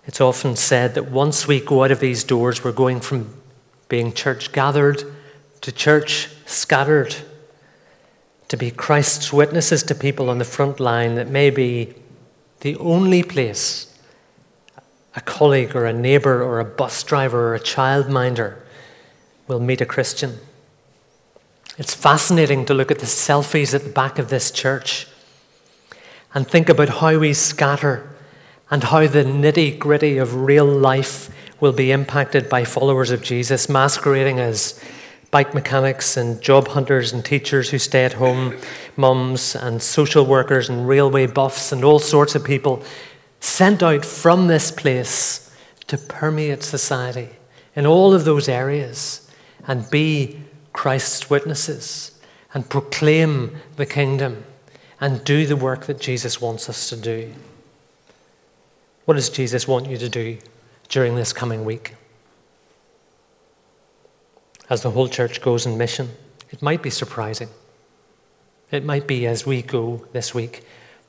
It's 0.06 0.22
often 0.22 0.56
said 0.56 0.96
that 0.96 1.12
once 1.12 1.48
we 1.48 1.60
go 1.60 1.84
out 1.84 1.92
of 1.92 2.00
these 2.00 2.24
doors, 2.24 2.64
we're 2.64 2.72
going 2.72 3.00
from 3.00 3.34
being 3.88 4.14
church 4.14 4.52
gathered 4.52 5.04
to 5.62 5.72
church 5.72 6.30
scattered, 6.46 7.16
to 8.48 8.58
be 8.58 8.72
Christ's 8.72 9.32
witnesses 9.32 9.84
to 9.84 9.96
people 9.96 10.30
on 10.30 10.38
the 10.38 10.46
front 10.46 10.80
line 10.80 11.16
that 11.16 11.30
may 11.30 11.50
be 11.50 11.94
the 12.62 12.76
only 12.78 13.24
place 13.24 13.88
a 15.16 15.22
colleague 15.22 15.76
or 15.76 15.86
a 15.86 15.94
neighbor 15.94 16.42
or 16.42 16.60
a 16.60 16.66
bus 16.66 17.04
driver 17.04 17.50
or 17.50 17.56
a 17.56 17.60
childminder 17.60 18.58
will 19.48 19.60
meet 19.60 19.82
a 19.82 19.86
Christian. 19.86 20.38
It's 21.78 21.94
fascinating 21.94 22.66
to 22.66 22.74
look 22.74 22.92
at 22.92 23.00
the 23.00 23.06
selfies 23.06 23.74
at 23.74 23.84
the 23.84 23.90
back 23.90 24.20
of 24.20 24.30
this 24.30 24.52
church 24.52 25.08
and 26.34 26.48
think 26.48 26.70
about 26.70 26.90
how 26.90 27.18
we 27.18 27.34
scatter 27.34 28.10
and 28.70 28.84
how 28.84 29.08
the 29.08 29.24
nitty 29.24 29.80
gritty 29.80 30.18
of 30.18 30.36
real 30.36 30.66
life 30.66 31.30
will 31.62 31.72
be 31.72 31.92
impacted 31.92 32.50
by 32.50 32.66
followers 32.66 33.12
of 33.12 33.22
Jesus, 33.22 33.70
masquerading 33.70 34.40
as 34.40 34.84
bike 35.30 35.54
mechanics 35.54 36.18
and 36.18 36.42
job 36.42 36.68
hunters 36.68 37.14
and 37.14 37.24
teachers 37.24 37.70
who 37.70 37.80
stay 37.80 38.04
at 38.04 38.14
home, 38.14 38.58
mums 38.98 39.56
and 39.56 39.82
social 39.82 40.26
workers 40.26 40.68
and 40.68 40.88
railway 40.88 41.26
buffs 41.26 41.72
and 41.72 41.86
all 41.86 42.00
sorts 42.00 42.36
of 42.36 42.44
people 42.44 42.84
sent 43.40 43.82
out 43.82 44.04
from 44.06 44.48
this 44.48 44.72
place 44.72 45.56
to 45.88 45.98
permeate 45.98 46.64
society 46.64 47.30
in 47.76 47.86
all 47.86 48.14
of 48.14 48.26
those 48.26 48.50
areas 48.50 49.30
and 49.68 49.90
be 49.90 50.41
Christ's 50.74 51.30
witnesses 51.30 52.20
and 52.54 52.70
proclaim 52.70 53.58
the 53.76 53.86
kingdom 53.86 54.46
and 55.00 55.24
do 55.24 55.46
the 55.46 55.56
work 55.56 55.86
that 55.86 56.00
Jesus 56.00 56.42
wants 56.42 56.70
us 56.70 56.90
to 56.90 56.96
do. 56.96 57.34
What 59.06 59.16
does 59.16 59.30
Jesus 59.30 59.68
want 59.68 59.88
you 59.88 59.98
to 59.98 60.10
do 60.10 60.38
during 60.90 61.16
this 61.16 61.34
coming 61.34 61.66
week? 61.66 61.96
as 64.72 64.84
the 64.84 64.92
whole 64.92 65.10
church 65.10 65.42
goes 65.42 65.66
in 65.66 65.78
mission. 65.78 66.10
It 66.50 66.62
might 66.62 66.82
be 66.82 66.90
surprising. 66.90 67.50
It 68.72 68.86
might 68.86 69.06
be 69.06 69.28
as 69.28 69.46
we 69.46 69.62
go 69.62 70.08
this 70.14 70.34
week, 70.34 70.66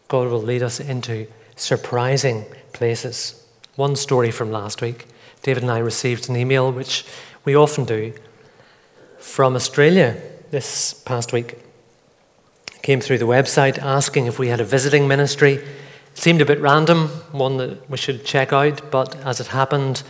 God 0.09 0.29
will 0.29 0.43
lead 0.43 0.65
us 0.65 0.81
into 0.81 1.29
surprising 1.55 2.45
places. 2.73 3.41
One 3.77 3.95
story 3.95 4.33
from 4.33 4.51
last 4.51 4.83
week 4.83 5.07
David 5.43 5.63
and 5.63 5.73
I 5.73 5.79
received 5.79 6.29
an 6.29 6.37
email, 6.37 6.73
which 6.73 7.05
we 7.45 7.55
often 7.55 7.85
do, 7.85 8.13
from 9.23 9.55
Australia 9.55 10.21
this 10.51 10.93
past 10.93 11.33
week. 11.33 11.57
came 12.83 13.01
through 13.01 13.19
the 13.19 13.25
website 13.25 13.79
asking 13.79 14.27
if 14.27 14.39
we 14.39 14.49
had 14.49 14.61
a 14.61 14.65
visiting 14.65 15.07
ministry. 15.07 15.55
It 15.55 16.19
seemed 16.19 16.43
a 16.43 16.45
bit 16.45 16.61
random, 16.61 17.07
one 17.31 17.57
that 17.59 17.89
we 17.89 17.97
should 17.97 18.25
check 18.25 18.53
out, 18.53 18.91
but 18.91 19.15
as 19.25 19.39
it 19.39 19.47
happened, 19.47 20.03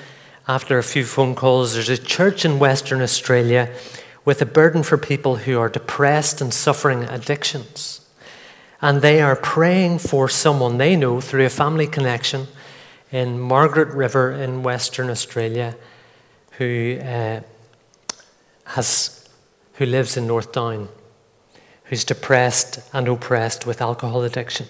after 0.48 0.78
a 0.78 0.82
few 0.82 1.04
phone 1.04 1.34
calls, 1.34 1.74
there's 1.74 1.90
a 1.90 1.98
church 1.98 2.46
in 2.46 2.58
Western 2.58 3.02
Australia 3.02 3.68
with 4.24 4.40
a 4.40 4.46
burden 4.46 4.82
for 4.82 4.96
people 4.96 5.36
who 5.36 5.58
are 5.58 5.68
depressed 5.68 6.40
and 6.40 6.52
suffering 6.52 7.04
addictions. 7.04 8.00
And 8.80 9.02
they 9.02 9.20
are 9.20 9.36
praying 9.36 9.98
for 9.98 10.28
someone 10.28 10.78
they 10.78 10.96
know 10.96 11.20
through 11.20 11.44
a 11.44 11.50
family 11.50 11.86
connection 11.86 12.48
in 13.12 13.38
Margaret 13.38 13.88
River 13.88 14.32
in 14.32 14.62
Western 14.62 15.10
Australia 15.10 15.76
who, 16.52 16.98
uh, 17.00 17.40
has, 18.72 19.28
who 19.74 19.86
lives 19.86 20.16
in 20.16 20.26
North 20.26 20.52
Down, 20.52 20.88
who's 21.84 22.04
depressed 22.04 22.80
and 22.92 23.06
oppressed 23.08 23.66
with 23.66 23.80
alcohol 23.82 24.22
addiction. 24.22 24.66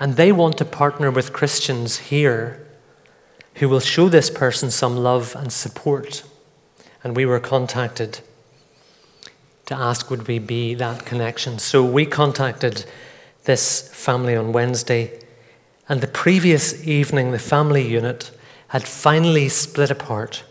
And 0.00 0.16
they 0.16 0.32
want 0.32 0.58
to 0.58 0.64
partner 0.64 1.10
with 1.10 1.32
Christians 1.32 1.98
here 1.98 2.66
who 3.56 3.68
will 3.68 3.80
show 3.80 4.08
this 4.08 4.30
person 4.30 4.70
some 4.70 4.96
love 4.96 5.34
and 5.34 5.52
support. 5.52 6.22
And 7.02 7.16
we 7.16 7.26
were 7.26 7.40
contacted 7.40 8.20
to 9.66 9.74
ask 9.74 10.10
would 10.10 10.28
we 10.28 10.38
be 10.38 10.74
that 10.74 11.04
connection. 11.04 11.58
So 11.58 11.84
we 11.84 12.06
contacted 12.06 12.84
this 13.44 13.88
family 13.92 14.36
on 14.36 14.52
Wednesday, 14.52 15.18
and 15.88 16.00
the 16.00 16.06
previous 16.06 16.86
evening, 16.86 17.32
the 17.32 17.38
family 17.38 17.86
unit 17.86 18.30
had 18.68 18.82
finally 18.82 19.48
split 19.48 19.90
apart 19.90 20.42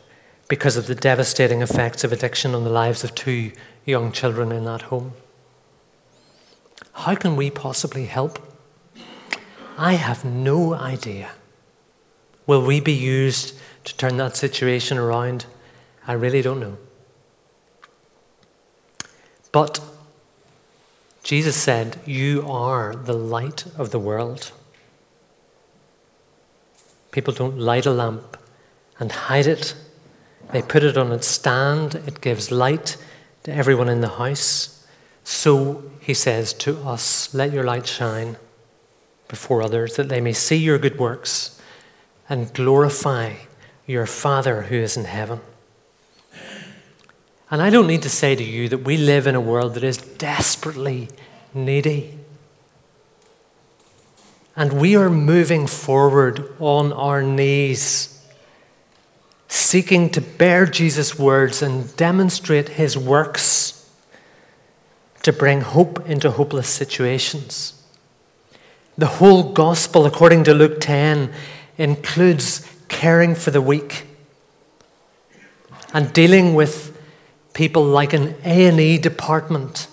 because 0.47 0.77
of 0.77 0.88
the 0.88 0.95
devastating 0.95 1.62
effects 1.62 2.03
of 2.03 2.12
addiction 2.12 2.53
on 2.53 2.63
the 2.63 2.69
lives 2.69 3.03
of 3.03 3.15
two 3.15 3.51
young 3.86 4.12
children 4.12 4.51
in 4.51 4.65
that 4.65 4.84
home. 4.84 5.13
How 6.93 7.15
can 7.15 7.36
we 7.36 7.49
possibly 7.49 8.05
help? 8.05 8.39
I 9.77 9.93
have 9.93 10.23
no 10.23 10.73
idea. 10.73 11.31
Will 12.47 12.65
we 12.65 12.79
be 12.79 12.93
used 12.93 13.58
to 13.84 13.97
turn 13.97 14.17
that 14.17 14.38
situation 14.38 14.97
around? 14.97 15.45
I 16.08 16.13
really 16.13 16.41
don't 16.41 16.60
know. 16.60 16.77
But 19.51 19.79
Jesus 21.23 21.55
said, 21.55 21.99
You 22.05 22.45
are 22.47 22.95
the 22.95 23.13
light 23.13 23.65
of 23.77 23.91
the 23.91 23.99
world. 23.99 24.51
People 27.12 27.34
don't 27.34 27.58
light 27.58 27.86
a 27.86 27.91
lamp 27.91 28.38
and 28.99 29.12
hide 29.12 29.47
it, 29.47 29.73
they 30.51 30.62
put 30.62 30.84
it 30.84 30.97
on 30.97 31.12
its 31.12 31.27
stand. 31.27 31.95
It 31.95 32.21
gives 32.21 32.51
light 32.51 32.97
to 33.43 33.53
everyone 33.53 33.89
in 33.89 34.01
the 34.01 34.10
house. 34.10 34.86
So, 35.23 35.84
he 35.99 36.13
says 36.13 36.53
to 36.53 36.77
us, 36.88 37.34
Let 37.34 37.51
your 37.51 37.63
light 37.63 37.88
shine 37.88 38.38
before 39.27 39.63
others, 39.63 39.95
that 39.95 40.10
they 40.10 40.21
may 40.21 40.34
see 40.34 40.58
your 40.58 40.77
good 40.77 40.99
works 40.99 41.60
and 42.29 42.53
glorify 42.53 43.34
your 43.88 44.05
Father 44.05 44.63
who 44.63 44.75
is 44.75 44.97
in 44.97 45.05
heaven. 45.05 45.41
And 47.51 47.62
I 47.62 47.69
don't 47.69 47.88
need 47.88 48.01
to 48.03 48.10
say 48.10 48.36
to 48.36 48.43
you 48.43 48.69
that 48.69 48.79
we 48.79 48.97
live 48.97 49.27
in 49.27 49.36
a 49.36 49.41
world 49.41 49.75
that 49.75 49.84
is 49.84 49.97
desperately 49.97 51.10
needy. 51.53 52.17
And 54.55 54.73
we 54.73 54.95
are 54.95 55.10
moving 55.10 55.67
forward 55.67 56.51
on 56.60 56.91
our 56.93 57.21
knees, 57.21 58.14
seeking 59.55 60.09
to 60.09 60.19
bear 60.19 60.65
Jesus' 60.65 61.17
words 61.17 61.61
and 61.61 61.95
demonstrate 61.95 62.69
his 62.69 62.97
works 62.97 63.89
to 65.23 65.31
bring 65.31 65.61
hope 65.61 66.07
into 66.09 66.29
hopeless 66.29 66.67
situations. 66.67 67.81
The 68.97 69.07
whole 69.07 69.53
gospel, 69.53 70.05
according 70.05 70.43
to 70.45 70.53
Luke 70.53 70.81
10, 70.81 71.31
includes 71.77 72.69
caring 72.89 73.33
for 73.33 73.51
the 73.51 73.61
weak 73.61 74.05
and 75.93 76.11
dealing 76.11 76.53
with 76.53 77.01
people 77.53 77.83
like 77.83 78.11
an 78.11 78.35
A&E 78.43 78.97
department 78.97 79.87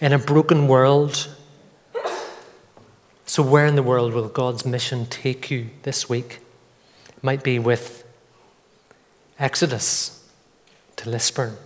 in 0.00 0.12
a 0.12 0.18
broken 0.18 0.68
world. 0.68 1.28
So, 3.26 3.42
where 3.42 3.66
in 3.66 3.74
the 3.74 3.82
world 3.82 4.14
will 4.14 4.28
God's 4.28 4.64
mission 4.64 5.06
take 5.06 5.50
you 5.50 5.70
this 5.82 6.08
week? 6.08 6.38
It 7.08 7.24
might 7.24 7.42
be 7.42 7.58
with 7.58 7.99
Exodus 9.40 10.22
to 10.96 11.08
Lisburn 11.08 11.56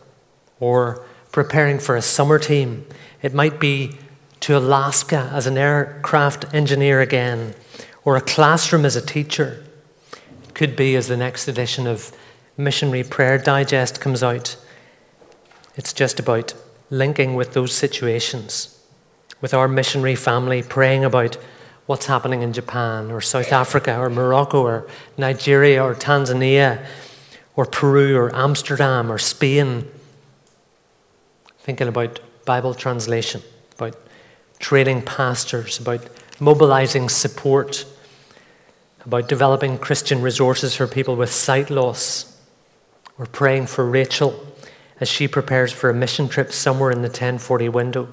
or 0.61 1.05
preparing 1.33 1.81
for 1.81 1.97
a 1.97 2.03
summer 2.03 2.39
team. 2.39 2.87
It 3.21 3.35
might 3.35 3.59
be 3.59 3.99
to 4.41 4.57
Alaska 4.57 5.31
as 5.33 5.47
an 5.47 5.59
aircraft 5.59 6.55
engineer 6.55 7.01
again 7.01 7.55
or 8.05 8.17
a 8.17 8.21
classroom 8.21 8.85
as 8.85 8.95
a 8.95 9.05
teacher. 9.05 9.65
It 10.45 10.55
could 10.55 10.77
be 10.77 10.95
as 10.95 11.09
the 11.09 11.17
next 11.17 11.49
edition 11.49 11.87
of 11.87 12.17
Missionary 12.57 13.03
Prayer 13.03 13.39
Digest 13.39 14.01
comes 14.01 14.23
out. 14.23 14.57
It's 15.77 15.93
just 15.93 16.21
about 16.21 16.55
linking 16.91 17.35
with 17.35 17.55
those 17.55 17.73
situations, 17.73 18.79
with 19.41 19.53
our 19.53 19.67
missionary 19.67 20.15
family, 20.15 20.63
praying 20.63 21.05
about 21.05 21.37
what's 21.87 22.07
happening 22.07 22.43
in 22.43 22.53
Japan 22.53 23.11
or 23.11 23.21
South 23.21 23.53
Africa 23.53 23.99
or 23.99 24.09
Morocco 24.09 24.63
or 24.63 24.87
Nigeria 25.19 25.83
or 25.83 25.95
Tanzania 25.95 26.87
or 27.57 27.67
Peru 27.67 28.17
or 28.17 28.35
Amsterdam 28.35 29.11
or 29.11 29.19
Spain. 29.19 29.89
Thinking 31.59 31.89
about 31.89 32.21
Bible 32.45 32.75
translation, 32.75 33.43
about 33.77 33.97
training 34.59 35.03
pastors, 35.03 35.79
about 35.79 36.09
mobilizing 36.41 37.09
support, 37.09 37.85
about 39.05 39.29
developing 39.29 39.79
Christian 39.79 40.23
resources 40.23 40.75
for 40.75 40.87
people 40.87 41.17
with 41.17 41.31
sight 41.31 41.71
loss. 41.71 42.39
We're 43.17 43.27
praying 43.27 43.67
for 43.67 43.89
Rachel 43.89 44.47
as 45.01 45.09
she 45.09 45.29
prepares 45.29 45.73
for 45.73 45.91
a 45.91 45.95
mission 45.95 46.29
trip 46.29 46.53
somewhere 46.53 46.91
in 46.91 47.03
the 47.03 47.09
1040 47.09 47.69
window. 47.69 48.09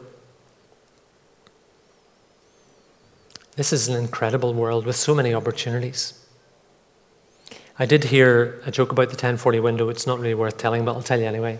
This 3.55 3.73
is 3.73 3.87
an 3.87 3.95
incredible 3.95 4.53
world 4.53 4.85
with 4.85 4.95
so 4.95 5.13
many 5.13 5.33
opportunities. 5.33 6.20
I 7.81 7.87
did 7.87 8.03
hear 8.03 8.61
a 8.63 8.69
joke 8.69 8.91
about 8.91 9.07
the 9.07 9.15
1040 9.15 9.59
window. 9.59 9.89
It's 9.89 10.05
not 10.05 10.19
really 10.19 10.35
worth 10.35 10.55
telling, 10.55 10.85
but 10.85 10.93
I'll 10.93 11.01
tell 11.01 11.19
you 11.19 11.25
anyway. 11.25 11.57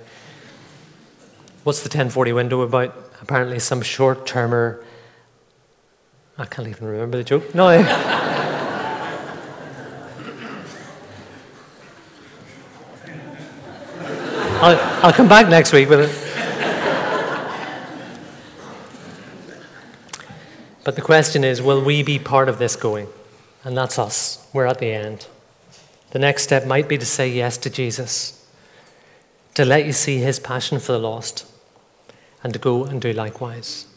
What's 1.64 1.80
the 1.80 1.88
1040 1.88 2.32
window 2.34 2.62
about? 2.62 2.96
Apparently, 3.24 3.58
some 3.58 3.82
short 3.82 4.28
termer. 4.28 4.86
I 6.38 6.46
can't 6.46 6.68
even 6.68 6.88
remember 6.88 7.18
the 7.18 7.24
joke. 7.24 7.56
No. 7.56 7.70
I'll, 14.62 15.04
I'll 15.04 15.14
come 15.14 15.28
back 15.28 15.50
next 15.50 15.74
week 15.74 15.90
with 15.90 16.02
it. 16.02 16.12
But 20.84 20.96
the 20.96 21.02
question 21.02 21.44
is 21.44 21.64
will 21.64 21.84
we 21.84 22.04
be 22.04 22.20
part 22.20 22.48
of 22.48 22.60
this 22.60 22.76
going? 22.76 23.08
And 23.64 23.76
that's 23.76 23.98
us. 23.98 24.48
We're 24.54 24.68
at 24.68 24.78
the 24.78 24.92
end. 24.92 25.26
The 26.12 26.20
next 26.20 26.44
step 26.44 26.66
might 26.66 26.88
be 26.88 26.98
to 26.98 27.06
say 27.06 27.30
yes 27.30 27.58
to 27.58 27.70
Jesus, 27.70 28.46
to 29.54 29.66
let 29.66 29.86
you 29.86 29.94
see 29.94 30.18
his 30.18 30.40
passion 30.40 30.80
for 30.80 30.92
the 30.92 31.00
lost, 31.00 31.46
and 32.44 32.54
to 32.54 32.60
go 32.60 32.84
and 32.84 33.02
do 33.02 33.14
likewise. 33.14 33.88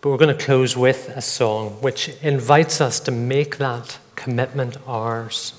But 0.00 0.10
we're 0.10 0.16
going 0.16 0.36
to 0.36 0.44
close 0.44 0.76
with 0.76 1.10
a 1.10 1.20
song 1.20 1.70
which 1.80 2.08
invites 2.22 2.80
us 2.80 3.00
to 3.00 3.10
make 3.10 3.58
that 3.58 3.98
commitment 4.16 4.76
ours. 4.86 5.54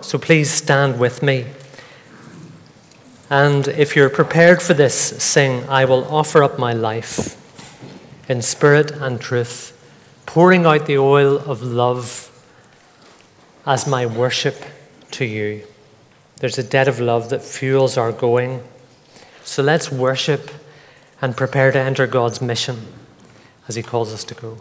So 0.00 0.18
please 0.18 0.50
stand 0.50 0.98
with 0.98 1.22
me. 1.22 1.46
And 3.30 3.68
if 3.68 3.94
you're 3.94 4.08
prepared 4.08 4.62
for 4.62 4.74
this, 4.74 4.94
sing, 5.22 5.68
I 5.68 5.84
will 5.84 6.04
offer 6.06 6.42
up 6.42 6.58
my 6.58 6.72
life 6.72 7.36
in 8.28 8.40
spirit 8.42 8.90
and 8.90 9.20
truth, 9.20 9.72
pouring 10.24 10.64
out 10.64 10.86
the 10.86 10.98
oil 10.98 11.38
of 11.38 11.62
love 11.62 12.27
as 13.68 13.86
my 13.86 14.06
worship 14.06 14.64
to 15.10 15.26
you. 15.26 15.62
There's 16.36 16.56
a 16.56 16.62
debt 16.62 16.88
of 16.88 17.00
love 17.00 17.28
that 17.28 17.42
fuels 17.42 17.98
our 17.98 18.12
going. 18.12 18.62
So 19.44 19.62
let's 19.62 19.92
worship 19.92 20.50
and 21.20 21.36
prepare 21.36 21.70
to 21.70 21.78
enter 21.78 22.06
God's 22.06 22.40
mission 22.40 22.78
as 23.68 23.74
He 23.74 23.82
calls 23.82 24.14
us 24.14 24.24
to 24.24 24.34
go. 24.34 24.56